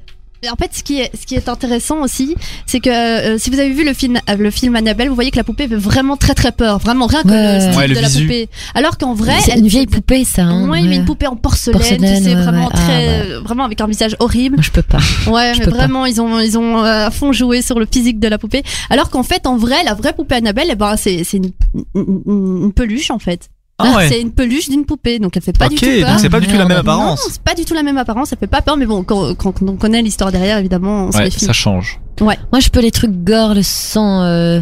En 0.52 0.56
fait, 0.56 0.70
ce 0.74 0.84
qui 0.84 1.00
est, 1.00 1.12
ce 1.20 1.26
qui 1.26 1.36
est 1.36 1.50
intéressant 1.50 2.02
aussi, 2.02 2.36
c'est 2.66 2.80
que 2.80 2.90
euh, 2.90 3.38
si 3.38 3.50
vous 3.50 3.60
avez 3.60 3.72
vu 3.72 3.84
le 3.84 3.94
film, 3.94 4.18
euh, 4.30 4.36
le 4.38 4.52
film 4.52 4.76
Annabelle, 4.76 5.10
vous 5.10 5.16
voyez 5.16 5.32
que 5.32 5.38
la 5.38 5.44
poupée 5.44 5.68
fait 5.68 5.76
vraiment 5.76 6.16
très 6.16 6.34
très 6.36 6.52
peur, 6.52 6.78
vraiment 6.80 7.08
rien 7.08 7.24
que 7.24 7.28
Ouais. 7.30 7.54
le 7.56 7.60
style 7.62 7.78
Ouais, 7.78 7.88
le 7.88 7.96
de 7.96 8.00
la 8.02 8.10
poupée. 8.10 8.50
Alors 8.76 8.98
qu'en 8.98 9.14
vrai, 9.14 9.36
c'est 9.42 9.58
une 9.58 9.68
vieille 9.68 9.88
poupée, 9.88 10.24
ça. 10.26 10.44
Hein, 10.44 10.66
Ouais, 10.70 10.82
ouais. 10.82 10.88
mais 10.88 10.96
une 10.98 11.06
poupée 11.06 11.28
en 11.28 11.36
porcelaine, 11.36 11.80
Porcelaine, 11.80 12.18
tu 12.18 12.24
sais, 12.24 12.36
ouais, 12.36 12.42
vraiment 12.42 12.66
ouais. 12.68 12.72
Ah, 12.74 12.78
très, 12.78 12.98
ouais. 12.98 13.32
euh, 13.32 13.40
vraiment 13.42 13.64
avec 13.64 13.82
un 13.82 13.88
visage 13.88 14.16
horrible. 14.20 14.56
Moi, 14.58 14.64
je 14.64 14.72
peux 14.72 14.82
pas. 14.84 15.00
Ouais, 15.28 15.54
Je 15.56 15.60
mais 15.60 15.66
pas. 15.66 15.72
vraiment, 15.72 16.06
ils 16.06 16.22
ont, 16.22 16.40
ils 16.40 16.58
ont 16.58 16.80
euh, 16.84 17.08
à 17.08 17.12
fond 17.12 17.32
joué 17.32 17.62
sur 17.62 17.80
le 17.80 17.88
physique 17.92 18.20
de 18.20 18.28
la 18.28 18.38
poupée. 18.38 18.64
Alors 18.90 19.10
qu'en 19.10 19.24
fait, 19.24 19.48
en 19.48 19.58
vrai, 19.58 19.84
la 19.84 19.94
vraie 19.96 20.14
poupée 20.14 20.36
Annabelle, 20.36 20.68
eh 20.72 20.76
ben, 20.76 20.96
c'est, 20.98 21.24
c'est 21.24 21.38
une, 21.38 21.52
une- 21.96 22.64
une 22.66 22.74
peluche 22.74 23.12
en 23.12 23.20
fait. 23.20 23.50
Ah 23.80 23.96
ouais. 23.98 24.08
C'est 24.10 24.20
une 24.22 24.32
peluche 24.32 24.70
d'une 24.70 24.86
poupée, 24.86 25.20
donc 25.20 25.38
elle 25.38 25.44
fait 25.44 25.56
pas 25.58 25.66
ok, 25.66 25.72
du 25.72 25.78
tout 25.78 25.86
peur. 25.86 26.10
donc 26.10 26.20
c'est 26.20 26.30
pas 26.30 26.40
du 26.40 26.48
tout 26.48 26.54
la 26.58 26.66
même 26.66 26.70
Non, 26.78 26.82
apparence. 26.82 27.28
c'est 27.30 27.42
pas 27.42 27.54
du 27.54 27.64
tout 27.64 27.74
la 27.76 27.84
même 27.84 27.98
apparence, 27.98 28.30
ça 28.30 28.36
fait 28.36 28.48
pas 28.48 28.62
peur, 28.62 28.76
mais 28.78 28.86
bon, 28.88 29.04
quand, 29.04 29.36
quand 29.36 29.54
on 29.62 29.76
connaît 29.76 30.02
l'histoire 30.02 30.32
derrière, 30.32 30.58
évidemment, 30.58 31.06
on 31.06 31.12
se 31.12 31.18
Ouais, 31.18 31.26
méfie. 31.26 31.46
ça 31.46 31.54
change. 31.54 32.00
Moi, 32.22 32.34
je 32.60 32.70
peux 32.70 32.80
les 32.82 32.90
trucs 32.92 33.12
gore, 33.24 33.54
le 33.54 33.62
sang, 33.62 34.24
euh, 34.24 34.62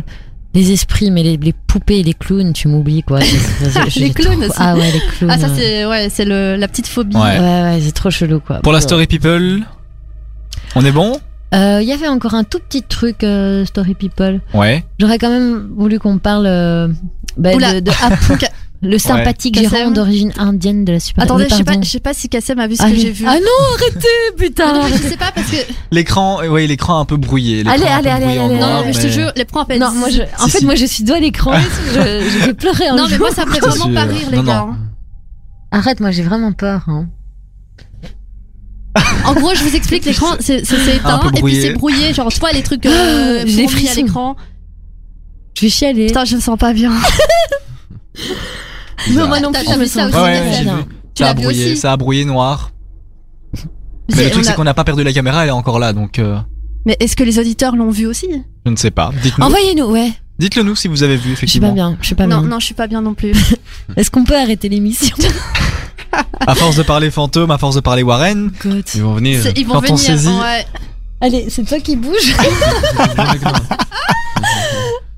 les 0.53 0.71
esprits, 0.73 1.11
mais 1.11 1.23
les, 1.23 1.37
les 1.37 1.53
poupées 1.53 1.99
et 1.99 2.03
les 2.03 2.13
clowns, 2.13 2.51
tu 2.51 2.67
m'oublies, 2.67 3.03
quoi. 3.03 3.19
Les 3.95 4.11
clowns 4.11 4.35
trop- 4.35 4.43
aussi. 4.49 4.57
Ah 4.57 4.75
ouais, 4.75 4.91
les 4.91 4.99
clowns. 5.17 5.31
Ah, 5.31 5.37
ça, 5.37 5.47
c'est, 5.55 5.85
ouais, 5.85 6.09
c'est 6.09 6.25
le, 6.25 6.55
la 6.57 6.67
petite 6.67 6.87
phobie. 6.87 7.15
Ouais. 7.15 7.39
Ouais, 7.39 7.61
ouais, 7.63 7.79
c'est 7.81 7.93
trop 7.93 8.09
chelou, 8.09 8.41
quoi. 8.41 8.59
Pour 8.59 8.73
la 8.73 8.81
story 8.81 9.07
people, 9.07 9.61
on 10.75 10.83
est 10.85 10.91
bon? 10.91 11.19
Euh, 11.53 11.79
Il 11.81 11.87
y 11.87 11.93
avait 11.93 12.07
encore 12.09 12.33
un 12.33 12.43
tout 12.43 12.59
petit 12.59 12.81
truc, 12.83 13.23
euh, 13.23 13.63
Story 13.65 13.93
People. 13.93 14.41
Ouais. 14.53 14.83
J'aurais 14.99 15.17
quand 15.19 15.29
même 15.29 15.69
voulu 15.77 15.99
qu'on 15.99 16.17
parle 16.17 16.47
euh, 16.47 16.87
bah, 17.37 17.51
Oula. 17.55 17.75
de, 17.75 17.79
de 17.81 17.91
Apu, 18.03 18.33
le 18.85 18.97
sympathique 18.97 19.55
Kassem. 19.55 19.69
gérant 19.69 19.91
d'origine 19.91 20.31
indienne 20.37 20.85
de 20.85 20.93
la 20.93 20.99
super 20.99 21.23
Attendez, 21.23 21.43
Oui, 21.43 21.49
je 21.51 21.55
sais 21.55 21.63
pas, 21.63 21.71
pardon. 21.71 21.83
je 21.83 21.89
sais 21.89 21.99
pas 21.99 22.13
si 22.13 22.29
Kassem 22.29 22.59
a 22.59 22.67
vu 22.67 22.75
ce 22.75 22.83
Allez. 22.83 22.95
que 22.95 23.01
j'ai 23.01 23.11
vu. 23.11 23.25
Ah 23.27 23.35
non, 23.39 23.75
arrêtez, 23.75 24.07
putain. 24.37 24.73
non, 24.73 24.83
mais 24.89 24.97
je 24.97 25.03
sais 25.09 25.17
pas 25.17 25.31
parce 25.33 25.49
que 25.51 25.57
L'écran, 25.91 26.41
euh, 26.41 26.47
ouais, 26.47 26.67
l'écran 26.67 26.99
un 26.99 27.05
peu 27.05 27.17
brouillé. 27.17 27.57
l'écran 27.63 27.73
Allez, 27.73 27.85
allez, 27.85 28.09
allez, 28.09 28.37
allez, 28.39 28.55
noir, 28.55 28.79
non, 28.81 28.85
mais 28.85 28.93
je 28.93 29.01
te 29.01 29.07
jure, 29.07 29.31
les 29.35 29.45
points 29.45 29.63
appellent. 29.63 29.79
Non, 29.79 29.91
moi, 29.91 30.09
je, 30.09 30.21
en 30.39 30.45
Si, 30.45 30.51
fait, 30.51 30.59
si. 30.59 30.65
moi, 30.65 30.75
je 30.75 30.85
suis 30.85 31.03
devant 31.03 31.19
l'écran. 31.19 31.51
je, 31.93 31.99
je 31.99 32.45
vais 32.45 32.53
pleurer 32.53 32.87
un 32.87 32.95
Non, 32.95 33.07
mais 33.09 33.17
moi, 33.17 33.31
ça 33.31 33.45
me 33.45 33.51
fait 33.51 33.59
vraiment 33.65 33.93
pas 33.93 34.03
sûr. 34.07 34.17
rire, 34.17 34.29
les 34.31 34.37
Non, 34.37 34.43
gars. 34.43 34.65
non. 34.67 34.75
Arrête, 35.71 35.99
moi, 35.99 36.11
j'ai 36.11 36.23
vraiment 36.23 36.51
peur. 36.53 36.83
Hein. 36.87 37.07
En 39.25 39.33
gros, 39.33 39.53
je 39.55 39.63
vous 39.63 39.75
explique, 39.75 40.05
l'écran, 40.05 40.27
c'est 40.39 40.61
éteint, 40.61 41.21
et 41.35 41.41
puis 41.41 41.55
c'est 41.61 41.73
brouillé, 41.73 42.13
genre, 42.13 42.31
tu 42.31 42.39
vois, 42.39 42.51
les 42.51 42.63
trucs 42.63 42.85
euh, 42.85 43.43
J'ai 43.45 43.65
à 43.89 43.93
l'écran. 43.95 44.35
Je 45.57 45.61
vais 45.61 45.69
chialer. 45.69 46.07
Putain, 46.07 46.25
je 46.25 46.35
me 46.35 46.41
sens 46.41 46.57
pas 46.57 46.73
bien. 46.73 46.91
Non, 49.11 49.27
moi 49.27 49.39
non 49.39 49.51
plus, 49.51 49.61
je 49.65 49.73
vu 49.73 49.79
me 49.79 49.85
ça 49.85 50.07
aussi, 50.07 50.15
Ouais, 50.17 50.43
j'ai 50.57 50.63
vu. 50.63 50.69
Tu 51.13 51.23
Ça 51.23 51.29
a 51.29 51.33
brouillé, 51.33 51.65
aussi 51.71 51.77
ça 51.77 51.91
a 51.93 51.97
brouillé 51.97 52.25
noir. 52.25 52.71
Mais 54.15 54.25
le 54.25 54.31
truc, 54.31 54.45
c'est 54.45 54.53
qu'on 54.55 54.63
n'a 54.63 54.73
pas 54.73 54.83
perdu 54.83 55.03
la 55.03 55.13
caméra, 55.13 55.43
elle 55.43 55.49
est 55.49 55.53
encore 55.53 55.79
là, 55.79 55.93
donc 55.93 56.19
euh, 56.19 56.37
Mais 56.85 56.95
est-ce 56.99 57.15
que 57.15 57.23
les 57.23 57.39
auditeurs 57.39 57.75
l'ont 57.75 57.89
vu 57.89 58.05
aussi? 58.05 58.27
Je 58.65 58.71
ne 58.71 58.75
sais 58.75 58.91
pas. 58.91 59.11
Dites-nous. 59.23 59.45
Envoyez-nous, 59.45 59.85
ouais. 59.85 60.11
Dites-le 60.37 60.63
nous 60.63 60.75
si 60.75 60.87
vous 60.89 61.01
avez 61.03 61.15
vu, 61.15 61.21
Je 61.21 61.45
suis 61.45 61.59
pas 61.59 61.67
effectivement. 61.67 61.71
bien. 61.73 61.97
Je 62.01 62.05
suis 62.07 62.15
pas 62.15 62.27
Non, 62.27 62.39
bien. 62.41 62.49
non, 62.49 62.59
je 62.59 62.65
suis 62.65 62.73
pas 62.75 62.87
bien 62.87 63.01
non 63.01 63.13
plus. 63.13 63.31
Est-ce 63.97 64.11
qu'on 64.11 64.25
peut 64.25 64.37
arrêter 64.37 64.67
l'émission? 64.69 65.15
À 66.45 66.55
force 66.55 66.75
de 66.75 66.83
parler 66.83 67.09
fantôme, 67.11 67.51
à 67.51 67.57
force 67.57 67.75
de 67.75 67.81
parler 67.81 68.03
Warren, 68.03 68.51
ils 68.93 69.01
vont 69.01 69.13
venir. 69.15 69.41
Ils 69.55 69.65
vont 69.65 69.75
Quand 69.81 69.89
on 69.91 69.97
saisit, 69.97 70.27
Ouais. 70.27 70.65
Allez, 71.21 71.47
c'est 71.49 71.63
toi 71.63 71.79
qui 71.79 71.95
bouge. 71.95 72.35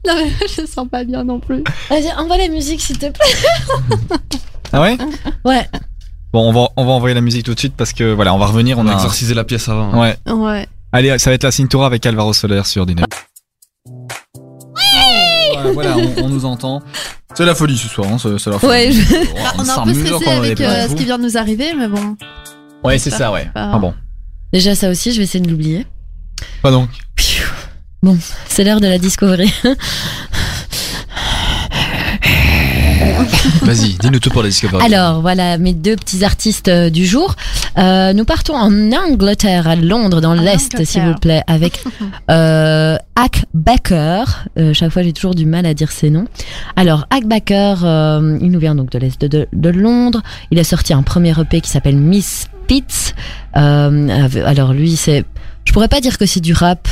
Non, 0.07 0.13
mais 0.15 0.31
je 0.47 0.65
sens 0.65 0.87
pas 0.89 1.03
bien 1.03 1.23
non 1.23 1.39
plus. 1.39 1.63
Vas-y, 1.89 2.11
envoie 2.17 2.37
la 2.37 2.47
musique, 2.47 2.81
s'il 2.81 2.97
te 2.97 3.07
plaît. 3.07 3.25
Ah 4.73 4.81
ouais 4.81 4.97
Ouais. 5.45 5.65
Bon, 6.33 6.41
on 6.49 6.51
va, 6.51 6.69
on 6.75 6.83
va 6.85 6.91
envoyer 6.91 7.15
la 7.15 7.21
musique 7.21 7.45
tout 7.45 7.53
de 7.53 7.59
suite 7.59 7.73
parce 7.77 7.93
que 7.93 8.13
voilà, 8.13 8.33
on 8.33 8.37
va 8.37 8.47
revenir. 8.47 8.77
On, 8.77 8.85
On 8.85 8.89
a 8.89 8.93
exorcisé 8.93 9.33
la 9.33 9.45
pièce 9.45 9.69
avant. 9.69 9.93
hein. 9.93 10.15
Ouais. 10.27 10.33
Ouais. 10.33 10.67
Allez, 10.91 11.17
ça 11.19 11.29
va 11.29 11.35
être 11.35 11.43
la 11.43 11.51
Cintura 11.51 11.85
avec 11.85 12.05
Alvaro 12.05 12.33
Soler 12.33 12.61
sur 12.65 12.85
Dynamique. 12.85 13.13
Ouais, 15.55 15.71
voilà, 15.73 15.95
on, 15.97 16.23
on 16.25 16.29
nous 16.29 16.45
entend. 16.45 16.81
C'est 17.33 17.45
la 17.45 17.55
folie 17.55 17.77
ce 17.77 17.87
soir, 17.87 18.07
hein, 18.11 18.17
c'est 18.19 18.49
la 18.49 18.59
folie. 18.59 18.71
Ouais, 18.71 18.91
je- 18.91 19.01
Bah, 19.33 19.53
on 19.57 19.65
est 19.65 19.69
un 19.69 19.83
peu 19.83 19.93
stressé 19.93 20.29
avec 20.29 20.61
euh, 20.61 20.87
ce 20.89 20.95
qui 20.95 21.05
vient 21.05 21.17
de 21.17 21.23
nous 21.23 21.37
arriver, 21.37 21.73
mais 21.77 21.87
bon. 21.87 22.15
Ouais, 22.83 22.97
c'est 22.99 23.09
ça, 23.09 23.31
ouais. 23.31 23.45
Pas- 23.53 23.71
Ah 23.73 23.79
bon. 23.79 23.93
Déjà, 24.53 24.75
ça 24.75 24.89
aussi, 24.89 25.11
je 25.11 25.17
vais 25.17 25.23
essayer 25.23 25.43
de 25.43 25.49
l'oublier. 25.49 25.85
Pas 26.61 26.71
donc. 26.71 26.89
Bon, 28.03 28.17
c'est 28.47 28.63
l'heure 28.63 28.79
de 28.79 28.87
la 28.87 28.99
discovery. 28.99 29.51
Vas-y, 33.63 33.95
dis-nous 33.99 34.19
tout 34.19 34.29
pour 34.29 34.43
la 34.43 34.49
Discovery. 34.49 34.85
Alors, 34.85 35.21
voilà 35.21 35.57
mes 35.57 35.73
deux 35.73 35.95
petits 35.95 36.23
artistes 36.23 36.67
euh, 36.67 36.89
du 36.89 37.05
jour. 37.05 37.35
Euh, 37.77 38.13
nous 38.13 38.23
partons 38.23 38.55
en 38.55 38.91
Angleterre, 38.91 39.67
à 39.67 39.75
Londres, 39.75 40.21
dans 40.21 40.33
l'Est, 40.33 40.83
s'il 40.85 41.03
vous 41.03 41.15
plaît, 41.15 41.41
avec 41.47 41.83
euh, 42.31 42.97
Hack 43.15 43.45
Baker. 43.53 44.23
Euh, 44.57 44.73
chaque 44.73 44.91
fois, 44.91 45.03
j'ai 45.03 45.13
toujours 45.13 45.35
du 45.35 45.45
mal 45.45 45.65
à 45.65 45.73
dire 45.73 45.91
ses 45.91 46.09
noms. 46.09 46.27
Alors, 46.75 47.07
Hack 47.09 47.25
Baker, 47.25 47.75
euh, 47.83 48.37
il 48.41 48.51
nous 48.51 48.59
vient 48.59 48.75
donc 48.75 48.91
de 48.91 48.99
l'Est 48.99 49.19
de, 49.19 49.27
de, 49.27 49.47
de 49.51 49.69
Londres. 49.69 50.21
Il 50.51 50.59
a 50.59 50.63
sorti 50.63 50.93
un 50.93 51.03
premier 51.03 51.33
EP 51.39 51.61
qui 51.61 51.69
s'appelle 51.69 51.97
Miss 51.97 52.47
Pitts. 52.67 53.15
Euh, 53.57 54.27
alors, 54.45 54.73
lui, 54.73 54.95
c'est... 54.95 55.25
Je 55.65 55.73
pourrais 55.73 55.89
pas 55.89 55.99
dire 55.99 56.17
que 56.17 56.25
c'est 56.25 56.39
du 56.39 56.53
rap, 56.53 56.87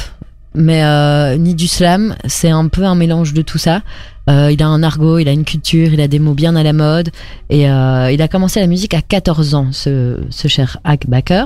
mais 0.56 0.84
euh, 0.84 1.38
ni 1.38 1.56
du 1.56 1.68
slam. 1.68 2.16
C'est 2.26 2.50
un 2.50 2.68
peu 2.68 2.84
un 2.86 2.96
mélange 2.96 3.34
de 3.34 3.42
tout 3.42 3.58
ça. 3.58 3.82
Euh, 4.30 4.52
il 4.52 4.62
a 4.64 4.68
un 4.68 4.82
argot, 4.82 5.20
il 5.20 5.28
a 5.28 5.32
une 5.32 5.44
culture, 5.46 5.94
il 5.94 6.02
a 6.02 6.08
des 6.08 6.20
mots 6.20 6.34
bien 6.34 6.56
à 6.56 6.64
la 6.64 6.74
mode. 6.74 7.10
Et 7.50 7.70
euh, 7.70 8.12
il 8.12 8.22
a 8.22 8.28
commencé 8.28 8.60
la 8.60 8.68
musique 8.68 8.94
à 8.94 9.02
14 9.02 9.54
ans, 9.56 9.68
ce, 9.72 10.20
ce 10.30 10.48
cher 10.48 10.78
Hack 10.84 11.08
Baker. 11.08 11.46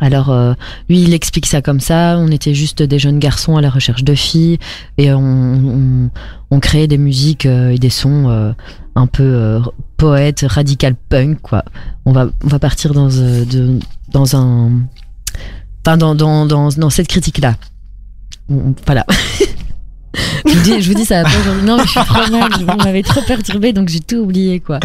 Alors, 0.00 0.28
euh, 0.30 0.52
lui, 0.90 1.00
il 1.02 1.14
explique 1.14 1.46
ça 1.46 1.62
comme 1.62 1.80
ça. 1.80 2.16
On 2.18 2.28
était 2.28 2.52
juste 2.54 2.82
des 2.82 2.98
jeunes 2.98 3.18
garçons 3.18 3.56
à 3.56 3.62
la 3.62 3.70
recherche 3.70 4.04
de 4.04 4.14
filles 4.14 4.58
et 4.98 5.12
on, 5.12 5.18
on, 5.22 6.10
on 6.50 6.60
créait 6.60 6.86
des 6.86 6.98
musiques 6.98 7.46
euh, 7.46 7.70
et 7.70 7.78
des 7.78 7.88
sons 7.90 8.28
euh, 8.28 8.52
un 8.94 9.06
peu 9.06 9.22
euh, 9.24 9.60
poètes, 9.96 10.44
radical 10.46 10.94
punk, 11.08 11.40
quoi. 11.40 11.64
On 12.04 12.12
va, 12.12 12.28
on 12.44 12.48
va 12.48 12.58
partir 12.58 12.92
dans, 12.92 13.08
euh, 13.10 13.44
de- 13.46 13.78
dans 14.12 14.36
un. 14.36 14.72
Enfin, 15.86 15.96
dans, 15.96 16.14
dans, 16.14 16.44
dans, 16.44 16.90
cette 16.90 17.08
critique-là. 17.08 17.54
On- 17.54 17.77
Voilà. 18.48 19.04
je, 20.46 20.52
vous 20.52 20.62
dis, 20.62 20.82
je 20.82 20.88
vous 20.88 20.94
dis, 20.94 21.04
ça 21.04 21.22
va 21.22 21.30
pas 21.30 21.38
aujourd'hui. 21.38 21.64
Non, 21.64 21.76
mais 21.76 21.84
je 21.84 21.90
suis 21.90 22.00
trop 22.00 22.30
mal. 22.30 22.50
Vous 22.58 22.84
m'avez 22.84 23.02
trop 23.02 23.20
perturbé, 23.22 23.72
donc 23.72 23.88
j'ai 23.88 24.00
tout 24.00 24.16
oublié, 24.16 24.60
quoi. 24.60 24.80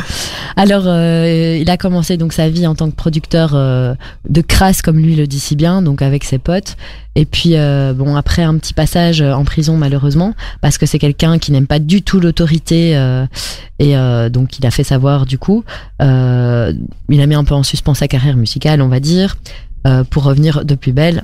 Alors, 0.55 0.83
euh, 0.85 1.57
il 1.59 1.69
a 1.69 1.77
commencé 1.77 2.17
donc 2.17 2.33
sa 2.33 2.49
vie 2.49 2.67
en 2.67 2.75
tant 2.75 2.89
que 2.89 2.95
producteur 2.95 3.51
euh, 3.53 3.95
de 4.29 4.41
crasse, 4.41 4.81
comme 4.81 4.97
lui 4.97 5.15
le 5.15 5.27
dit 5.27 5.39
si 5.39 5.55
bien, 5.55 5.81
donc 5.81 6.01
avec 6.01 6.23
ses 6.23 6.37
potes. 6.37 6.75
Et 7.15 7.25
puis, 7.25 7.55
euh, 7.55 7.93
bon, 7.93 8.15
après 8.15 8.43
un 8.43 8.57
petit 8.57 8.73
passage 8.73 9.21
en 9.21 9.43
prison, 9.43 9.77
malheureusement, 9.77 10.33
parce 10.61 10.77
que 10.77 10.85
c'est 10.85 10.99
quelqu'un 10.99 11.37
qui 11.37 11.51
n'aime 11.51 11.67
pas 11.67 11.79
du 11.79 12.01
tout 12.01 12.19
l'autorité, 12.19 12.95
euh, 12.95 13.25
et 13.79 13.95
euh, 13.95 14.29
donc 14.29 14.57
il 14.57 14.65
a 14.65 14.71
fait 14.71 14.83
savoir, 14.83 15.25
du 15.25 15.37
coup, 15.37 15.63
euh, 16.01 16.73
il 17.09 17.21
a 17.21 17.27
mis 17.27 17.35
un 17.35 17.43
peu 17.43 17.53
en 17.53 17.63
suspens 17.63 17.93
sa 17.93 18.07
carrière 18.07 18.35
musicale, 18.35 18.81
on 18.81 18.87
va 18.89 18.99
dire, 18.99 19.37
pour 20.09 20.23
revenir 20.23 20.63
de 20.63 20.75
plus 20.75 20.93
belle 20.93 21.23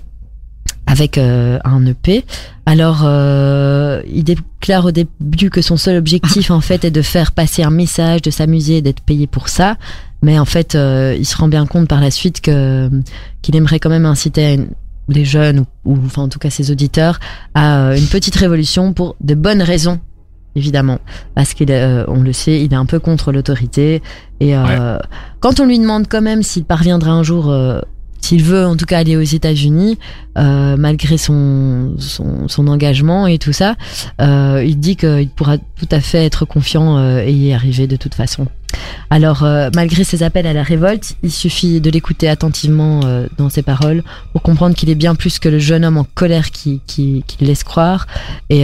avec 0.90 1.18
euh, 1.18 1.60
un 1.64 1.86
EP. 1.86 2.26
Alors, 2.66 3.02
euh, 3.04 4.02
il 4.12 4.24
déclare 4.24 4.86
au 4.86 4.92
début 4.92 5.50
que 5.52 5.62
son 5.62 5.78
seul 5.78 5.96
objectif, 5.98 6.50
en 6.60 6.62
fait, 6.62 6.84
est 6.84 6.92
de 6.92 7.02
faire 7.04 7.32
passer 7.32 7.64
un 7.64 7.70
message, 7.70 8.22
de 8.24 8.32
s'amuser, 8.32 8.78
et 8.78 8.82
d'être 8.82 9.02
payé 9.02 9.28
pour 9.28 9.50
ça. 9.50 9.78
Mais 10.24 10.38
en 10.40 10.46
fait, 10.46 10.74
euh, 10.76 11.16
il 11.18 11.26
se 11.26 11.38
rend 11.38 11.48
bien 11.48 11.66
compte 11.68 11.88
par 11.88 12.02
la 12.02 12.12
suite 12.12 12.42
que 12.42 12.90
qu'il 13.42 13.56
aimerait 13.56 13.80
quand 13.80 13.90
même 13.90 14.06
inciter 14.06 14.46
à 14.46 14.54
une- 14.54 14.70
les 15.08 15.26
jeunes, 15.26 15.60
ou, 15.86 15.94
ou 15.94 15.98
enfin 16.06 16.24
en 16.24 16.28
tout 16.30 16.40
cas 16.40 16.50
ses 16.50 16.70
auditeurs, 16.72 17.20
à 17.54 17.78
euh, 17.92 17.96
une 17.98 18.06
petite 18.08 18.36
révolution 18.36 18.92
pour 18.94 19.16
de 19.22 19.34
bonnes 19.36 19.62
raisons. 19.62 20.00
Évidemment, 20.56 21.00
parce 21.36 21.54
qu'il, 21.54 21.72
euh, 21.72 22.04
on 22.08 22.22
le 22.22 22.34
sait, 22.34 22.62
il 22.64 22.74
est 22.74 22.76
un 22.76 22.86
peu 22.88 23.00
contre 23.00 23.32
l'autorité. 23.32 24.02
Et 24.40 24.58
euh, 24.58 24.98
quand 25.40 25.60
on 25.60 25.66
lui 25.66 25.80
demande 25.80 26.08
quand 26.10 26.22
même 26.24 26.42
s'il 26.44 26.66
parviendra 26.66 27.12
un 27.12 27.24
jour, 27.24 27.50
euh, 27.50 27.80
s'il 28.30 28.44
veut 28.44 28.64
en 28.64 28.76
tout 28.76 28.86
cas 28.86 29.00
aller 29.00 29.18
aux 29.18 29.22
États-Unis, 29.22 29.98
euh, 30.38 30.78
malgré 30.78 31.18
son, 31.18 31.96
engagement 32.60 33.26
et 33.26 33.40
tout 33.40 33.54
ça, 33.54 33.76
euh, 34.22 34.64
il 34.64 34.80
dit 34.80 34.96
qu'il 34.96 35.30
pourra 35.30 35.58
tout 35.58 35.88
à 35.90 36.00
fait 36.00 36.26
être 36.26 36.46
confiant 36.46 37.00
euh, 37.00 37.24
et 37.26 37.32
y 37.32 37.54
arriver 37.54 37.88
de 37.88 37.96
toute 37.96 38.14
façon. 38.14 38.46
Alors, 39.10 39.44
malgré 39.74 40.04
ses 40.04 40.22
appels 40.22 40.46
à 40.46 40.54
la 40.54 40.62
révolte, 40.62 41.16
il 41.24 41.32
suffit 41.32 41.82
de 41.82 41.90
l'écouter 41.90 42.30
attentivement 42.30 43.00
dans 43.40 43.50
ses 43.50 43.64
paroles 43.64 44.04
pour 44.32 44.44
comprendre 44.44 44.76
qu'il 44.76 44.92
est 44.92 44.96
bien 44.96 45.16
plus 45.16 45.40
que 45.40 45.50
le 45.50 45.58
jeune 45.58 45.84
homme 45.84 45.98
en 45.98 46.04
colère 46.04 46.52
qui, 46.52 46.82
qui, 46.86 47.24
laisse 47.42 47.64
croire. 47.64 48.06
Et 48.52 48.64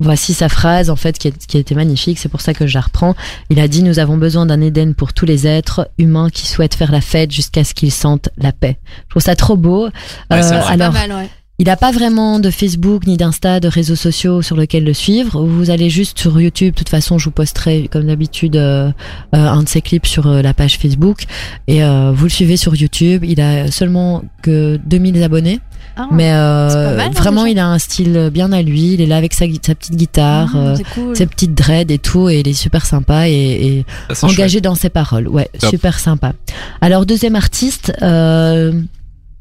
voici 0.00 0.34
sa 0.34 0.48
phrase, 0.48 0.90
en 0.90 0.96
fait, 0.96 1.18
qui, 1.18 1.28
est- 1.28 1.46
qui 1.46 1.56
a 1.56 1.60
été 1.60 1.74
magnifique, 1.74 2.18
c'est 2.18 2.28
pour 2.28 2.40
ça 2.40 2.54
que 2.54 2.66
je 2.66 2.74
la 2.74 2.80
reprends. 2.82 3.14
Il 3.50 3.60
a 3.60 3.68
dit 3.68 3.82
Nous 3.82 3.98
avons 3.98 4.16
besoin 4.16 4.46
d'un 4.46 4.60
Éden 4.60 4.94
pour 4.94 5.12
tous 5.12 5.26
les 5.26 5.46
êtres 5.46 5.88
humains 5.98 6.28
qui 6.30 6.46
souhaitent 6.46 6.74
faire 6.74 6.92
la 6.92 7.00
fête 7.00 7.30
jusqu'à 7.32 7.64
ce 7.64 7.74
qu'ils 7.74 7.92
sentent 7.92 8.28
la 8.38 8.52
paix. 8.52 8.78
Je 9.04 9.10
trouve 9.10 9.22
ça 9.22 9.36
trop 9.36 9.56
beau. 9.56 9.86
Ouais, 9.86 9.90
Euh. 10.32 10.50
Pas 10.60 10.66
alors, 10.68 10.92
mal, 10.92 11.12
ouais. 11.12 11.28
Il 11.58 11.66
n'a 11.66 11.76
pas 11.76 11.90
vraiment 11.90 12.38
de 12.38 12.50
Facebook 12.50 13.06
ni 13.06 13.16
d'Insta, 13.16 13.60
de 13.60 13.68
réseaux 13.68 13.96
sociaux 13.96 14.42
sur 14.42 14.56
lesquels 14.56 14.84
le 14.84 14.92
suivre. 14.92 15.42
Vous 15.42 15.70
allez 15.70 15.88
juste 15.88 16.18
sur 16.18 16.38
YouTube. 16.38 16.74
De 16.74 16.78
toute 16.78 16.90
façon, 16.90 17.16
je 17.16 17.24
vous 17.24 17.30
posterai 17.30 17.88
comme 17.90 18.04
d'habitude 18.08 18.56
euh, 18.56 18.90
euh, 19.34 19.48
un 19.48 19.62
de 19.62 19.68
ses 19.68 19.80
clips 19.80 20.04
sur 20.06 20.26
euh, 20.26 20.42
la 20.42 20.52
page 20.52 20.76
Facebook 20.76 21.24
et 21.66 21.82
euh, 21.82 22.12
vous 22.14 22.24
le 22.24 22.30
suivez 22.30 22.58
sur 22.58 22.76
YouTube. 22.76 23.24
Il 23.24 23.40
a 23.40 23.70
seulement 23.70 24.22
que 24.42 24.78
2000 24.84 25.22
abonnés, 25.22 25.60
Ah, 25.96 26.08
mais 26.12 26.30
euh, 26.34 26.94
mal, 26.94 27.08
hein, 27.08 27.10
vraiment 27.14 27.46
il 27.46 27.58
a 27.58 27.66
un 27.66 27.78
style 27.78 28.28
bien 28.30 28.52
à 28.52 28.60
lui. 28.60 28.92
Il 28.92 29.00
est 29.00 29.06
là 29.06 29.16
avec 29.16 29.32
sa, 29.32 29.46
petite 29.46 29.92
guitare, 29.96 30.50
ah, 30.54 30.58
euh, 30.58 30.76
cool. 30.94 31.16
ses 31.16 31.24
petites 31.24 31.54
dreads 31.54 31.90
et 31.90 31.98
tout, 31.98 32.28
et 32.28 32.40
il 32.40 32.48
est 32.48 32.52
super 32.52 32.84
sympa 32.84 33.30
et, 33.30 33.32
et 33.32 33.86
engagé 34.20 34.60
dans 34.60 34.74
ses 34.74 34.90
paroles. 34.90 35.26
Ouais, 35.26 35.48
Top. 35.58 35.70
super 35.70 35.98
sympa. 35.98 36.34
Alors 36.82 37.06
deuxième 37.06 37.34
artiste, 37.34 37.94
euh, 38.02 38.72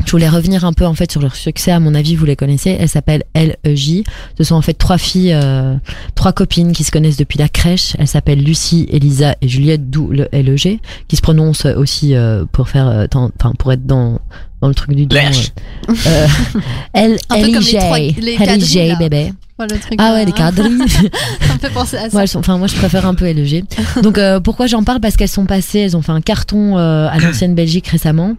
je 0.05 0.11
voulais 0.11 0.29
revenir 0.29 0.63
un 0.65 0.73
peu 0.73 0.85
en 0.85 0.93
fait 0.93 1.11
sur 1.11 1.21
leur 1.21 1.35
succès. 1.35 1.71
À 1.71 1.79
mon 1.79 1.95
avis, 1.95 2.15
vous 2.15 2.25
les 2.25 2.35
connaissez. 2.35 2.75
Elle 2.79 2.89
s'appelle 2.89 3.23
LEJ. 3.35 4.03
Ce 4.37 4.43
sont 4.43 4.55
en 4.55 4.61
fait 4.61 4.73
trois 4.73 4.97
filles, 4.97 5.33
euh, 5.33 5.75
trois 6.15 6.31
copines 6.33 6.71
qui 6.73 6.83
se 6.83 6.91
connaissent 6.91 7.17
depuis 7.17 7.39
la 7.39 7.49
crèche. 7.49 7.95
Elles 7.99 8.07
s'appellent 8.07 8.43
Lucie, 8.43 8.87
Elisa 8.91 9.35
et 9.41 9.47
Juliette, 9.47 9.89
d'où 9.89 10.09
le 10.11 10.27
LEG, 10.31 10.79
qui 11.07 11.15
se 11.15 11.21
prononcent 11.21 11.65
aussi 11.65 12.15
euh, 12.15 12.45
pour 12.51 12.69
faire, 12.69 12.87
euh, 12.87 13.05
enfin 13.13 13.53
pour 13.57 13.71
être 13.73 13.85
dans 13.85 14.19
dans 14.61 14.69
le 14.69 14.73
truc 14.75 14.95
du 14.95 15.05
don. 15.05 15.17
Euh, 15.17 15.91
euh, 16.07 16.27
L 16.93 17.17
Un 17.29 17.41
peu 17.41 17.51
comme 17.51 17.63
les 17.63 17.77
trois- 17.77 17.99
LEJ, 17.99 18.15
les 18.21 18.35
quadrilles, 18.35 18.59
LEJ, 18.59 18.87
là. 18.89 18.95
bébé. 18.95 19.33
Ouais, 19.57 19.67
le 19.71 19.79
truc, 19.79 19.93
Ah 19.99 20.13
ouais, 20.13 20.23
euh, 20.23 20.25
les 20.25 20.33
quadrilles. 20.33 20.77
Ça 20.89 21.53
me 21.53 21.59
fait 21.59 21.69
penser 21.73 21.95
à 21.95 22.01
ça. 22.01 22.09
Moi, 22.11 22.23
elles 22.23 22.27
sont, 22.27 22.39
enfin, 22.39 22.57
moi, 22.57 22.67
je 22.67 22.75
préfère 22.75 23.05
un 23.05 23.15
peu 23.15 23.25
LEG. 23.25 23.63
Donc, 24.03 24.17
euh, 24.17 24.41
pourquoi 24.41 24.67
j'en 24.67 24.83
parle? 24.83 24.99
Parce 24.99 25.15
qu'elles 25.15 25.29
sont 25.29 25.45
passées, 25.45 25.79
elles 25.79 25.95
ont 25.95 26.01
fait 26.01 26.11
un 26.11 26.19
carton 26.19 26.77
euh, 26.77 27.07
à 27.09 27.17
l'ancienne 27.19 27.55
Belgique 27.55 27.87
récemment, 27.87 28.35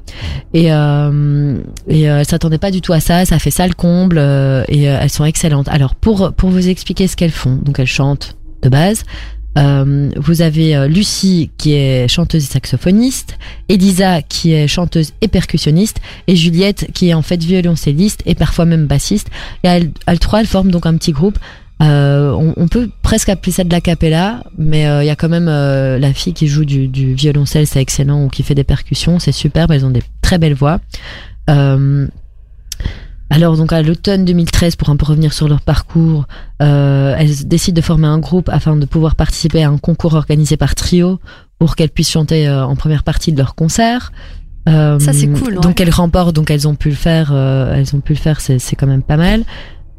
et 0.52 0.70
euh, 0.72 1.58
et 1.88 2.10
euh, 2.10 2.18
elles 2.18 2.26
s'attendaient 2.26 2.58
pas 2.58 2.70
du 2.70 2.82
tout 2.82 2.92
à 2.92 3.00
ça. 3.00 3.24
Ça 3.24 3.36
a 3.36 3.38
fait 3.38 3.50
ça 3.50 3.66
le 3.66 3.72
comble, 3.72 4.18
euh, 4.18 4.62
et 4.68 4.90
euh, 4.90 4.98
elles 5.00 5.10
sont 5.10 5.24
excellentes. 5.24 5.68
Alors, 5.68 5.94
pour 5.94 6.34
pour 6.34 6.50
vous 6.50 6.68
expliquer 6.68 7.08
ce 7.08 7.16
qu'elles 7.16 7.30
font, 7.30 7.56
donc 7.56 7.78
elles 7.78 7.86
chantent 7.86 8.36
de 8.62 8.68
base. 8.68 9.04
Euh, 9.56 10.10
vous 10.16 10.42
avez 10.42 10.76
euh, 10.76 10.86
Lucie 10.86 11.50
qui 11.56 11.74
est 11.74 12.08
chanteuse 12.08 12.44
et 12.44 12.46
saxophoniste, 12.46 13.38
Elisa 13.68 14.22
qui 14.22 14.52
est 14.52 14.68
chanteuse 14.68 15.12
et 15.20 15.28
percussionniste, 15.28 16.00
et 16.26 16.36
Juliette 16.36 16.90
qui 16.92 17.08
est 17.08 17.14
en 17.14 17.22
fait 17.22 17.42
violoncelliste 17.42 18.22
et 18.26 18.34
parfois 18.34 18.64
même 18.64 18.86
bassiste. 18.86 19.28
Et 19.64 19.68
elles, 19.68 19.90
elles 20.06 20.18
trois, 20.18 20.40
elles 20.40 20.46
forment 20.46 20.70
donc 20.70 20.86
un 20.86 20.96
petit 20.96 21.12
groupe. 21.12 21.38
Euh, 21.82 22.32
on, 22.32 22.54
on 22.56 22.68
peut 22.68 22.88
presque 23.02 23.28
appeler 23.28 23.52
ça 23.52 23.64
de 23.64 23.70
la 23.70 23.80
capella, 23.82 24.44
mais 24.56 24.86
euh, 24.86 25.02
il 25.02 25.06
y 25.06 25.10
a 25.10 25.16
quand 25.16 25.28
même 25.28 25.48
euh, 25.48 25.98
la 25.98 26.12
fille 26.14 26.32
qui 26.32 26.46
joue 26.46 26.64
du, 26.64 26.88
du 26.88 27.14
violoncelle, 27.14 27.66
c'est 27.66 27.82
excellent, 27.82 28.24
ou 28.24 28.28
qui 28.28 28.42
fait 28.42 28.54
des 28.54 28.64
percussions, 28.64 29.18
c'est 29.18 29.32
superbe, 29.32 29.72
elles 29.72 29.84
ont 29.84 29.90
des 29.90 30.02
très 30.22 30.38
belles 30.38 30.54
voix. 30.54 30.80
Alors 33.30 33.56
donc 33.56 33.72
à 33.72 33.82
l'automne 33.82 34.24
2013, 34.24 34.76
pour 34.76 34.88
un 34.88 34.96
peu 34.96 35.04
revenir 35.06 35.32
sur 35.32 35.48
leur 35.48 35.60
parcours, 35.60 36.26
euh, 36.62 37.14
elles 37.18 37.46
décident 37.46 37.76
de 37.76 37.80
former 37.80 38.06
un 38.06 38.18
groupe 38.18 38.48
afin 38.48 38.76
de 38.76 38.86
pouvoir 38.86 39.16
participer 39.16 39.62
à 39.64 39.68
un 39.68 39.78
concours 39.78 40.14
organisé 40.14 40.56
par 40.56 40.74
Trio 40.74 41.20
pour 41.58 41.74
qu'elles 41.74 41.90
puissent 41.90 42.10
chanter 42.10 42.46
euh, 42.48 42.64
en 42.64 42.76
première 42.76 43.02
partie 43.02 43.32
de 43.32 43.38
leur 43.38 43.54
concert. 43.54 44.12
Euh, 44.68 44.98
Ça, 44.98 45.12
c'est 45.12 45.28
cool, 45.28 45.54
ouais. 45.54 45.60
Donc 45.60 45.80
elles 45.80 45.90
remportent, 45.90 46.34
donc 46.34 46.50
elles 46.50 46.66
ont 46.68 46.74
pu 46.74 46.88
le 46.88 46.94
faire, 46.94 47.30
euh, 47.32 47.74
elles 47.74 47.94
ont 47.94 48.00
pu 48.00 48.14
le 48.14 48.18
faire, 48.18 48.40
c'est 48.40 48.58
c'est 48.58 48.76
quand 48.76 48.86
même 48.86 49.02
pas 49.02 49.16
mal. 49.16 49.42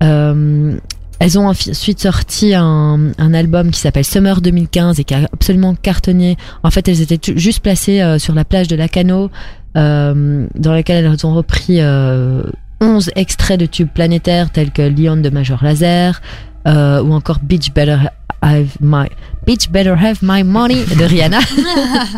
Euh, 0.04 0.78
elles 1.20 1.40
ont 1.40 1.48
ensuite 1.48 2.00
sorti 2.00 2.54
un, 2.54 3.12
un 3.18 3.34
album 3.34 3.72
qui 3.72 3.80
s'appelle 3.80 4.06
Summer 4.06 4.40
2015 4.40 5.00
et 5.00 5.04
qui 5.04 5.16
a 5.16 5.28
absolument 5.34 5.74
cartonné. 5.74 6.38
En 6.64 6.70
fait, 6.70 6.88
elles 6.88 7.02
étaient 7.02 7.38
juste 7.38 7.62
placées 7.62 8.02
euh, 8.02 8.20
sur 8.20 8.36
la 8.36 8.46
plage 8.46 8.68
de 8.68 8.76
Lacano, 8.76 9.32
euh, 9.76 10.48
dans 10.56 10.72
laquelle 10.74 11.06
elles 11.06 11.26
ont 11.26 11.34
repris 11.34 11.78
euh, 11.82 12.44
11 12.82 13.12
extraits 13.16 13.60
de 13.60 13.66
tubes 13.66 13.90
planétaires 13.90 14.52
tels 14.52 14.72
que 14.72 14.82
Leon 14.82 15.18
de 15.18 15.30
Major 15.30 15.64
Laser 15.64 16.22
euh, 16.68 17.02
ou 17.02 17.14
encore 17.14 17.40
Beach 17.42 17.74
Better 17.74 17.98
Have 18.42 18.78
My 18.82 19.08
Beach 19.46 19.70
Better 19.70 19.96
Have 19.98 20.20
My 20.22 20.44
Money 20.44 20.84
de 20.84 21.04
Rihanna. 21.04 21.40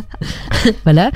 voilà. 0.83 1.11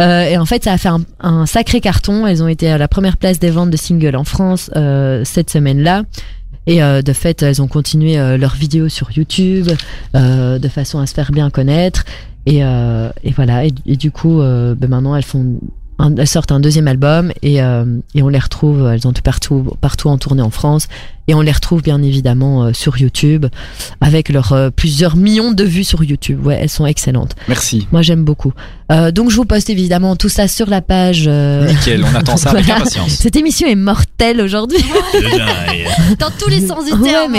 Euh, 0.00 0.24
et 0.24 0.38
en 0.38 0.46
fait, 0.46 0.64
ça 0.64 0.72
a 0.72 0.78
fait 0.78 0.88
un, 0.88 1.02
un 1.20 1.46
sacré 1.46 1.80
carton. 1.80 2.26
Elles 2.26 2.42
ont 2.42 2.48
été 2.48 2.70
à 2.70 2.78
la 2.78 2.88
première 2.88 3.16
place 3.18 3.38
des 3.38 3.50
ventes 3.50 3.70
de 3.70 3.76
singles 3.76 4.16
en 4.16 4.24
France 4.24 4.70
euh, 4.76 5.22
cette 5.24 5.50
semaine-là. 5.50 6.04
Et 6.66 6.82
euh, 6.82 7.02
de 7.02 7.12
fait, 7.12 7.42
elles 7.42 7.60
ont 7.60 7.68
continué 7.68 8.18
euh, 8.18 8.38
leurs 8.38 8.54
vidéos 8.54 8.88
sur 8.88 9.10
YouTube 9.12 9.68
euh, 10.16 10.58
de 10.58 10.68
façon 10.68 10.98
à 10.98 11.06
se 11.06 11.14
faire 11.14 11.30
bien 11.30 11.50
connaître. 11.50 12.04
Et, 12.46 12.64
euh, 12.64 13.10
et 13.22 13.32
voilà. 13.32 13.66
Et, 13.66 13.72
et 13.86 13.96
du 13.96 14.10
coup, 14.10 14.40
euh, 14.40 14.74
ben 14.74 14.88
maintenant, 14.88 15.14
elles 15.14 15.24
font, 15.24 15.58
un- 16.00 16.16
elles 16.16 16.26
sortent 16.26 16.50
un 16.52 16.60
deuxième 16.60 16.88
album 16.88 17.32
et, 17.42 17.62
euh, 17.62 17.84
et 18.14 18.22
on 18.22 18.28
les 18.28 18.38
retrouve. 18.38 18.86
Elles 18.92 19.06
ont 19.06 19.12
tout 19.12 19.22
partout, 19.22 19.72
partout 19.80 20.08
en 20.08 20.18
tournée 20.18 20.42
en 20.42 20.50
France. 20.50 20.88
Et 21.28 21.34
on 21.34 21.42
les 21.42 21.52
retrouve 21.52 21.80
bien 21.80 22.02
évidemment 22.02 22.64
euh, 22.64 22.70
sur 22.72 22.98
YouTube 22.98 23.46
avec 24.00 24.30
leurs 24.30 24.52
euh, 24.52 24.70
plusieurs 24.70 25.14
millions 25.14 25.52
de 25.52 25.62
vues 25.62 25.84
sur 25.84 26.02
YouTube. 26.02 26.44
Ouais, 26.44 26.58
elles 26.60 26.68
sont 26.68 26.86
excellentes. 26.86 27.36
Merci. 27.46 27.86
Moi, 27.92 28.02
j'aime 28.02 28.24
beaucoup. 28.24 28.52
Euh, 28.90 29.12
donc, 29.12 29.30
je 29.30 29.36
vous 29.36 29.44
poste 29.44 29.70
évidemment 29.70 30.16
tout 30.16 30.28
ça 30.28 30.48
sur 30.48 30.68
la 30.68 30.80
page. 30.80 31.26
euh, 31.28 31.68
Nickel, 31.68 32.02
on 32.04 32.16
attend 32.16 32.36
ça 32.36 32.50
avec 32.50 32.64
Voilà. 32.66 32.80
impatience. 32.80 33.10
Cette 33.12 33.36
émission 33.36 33.68
est 33.68 33.76
mortelle 33.76 34.40
aujourd'hui. 34.40 34.78
Dans 36.18 36.30
tous 36.36 36.48
les 36.50 36.66
sens 36.66 36.84
du 36.86 36.92
Ouais, 36.94 37.10
terme. 37.10 37.30
mais 37.32 37.38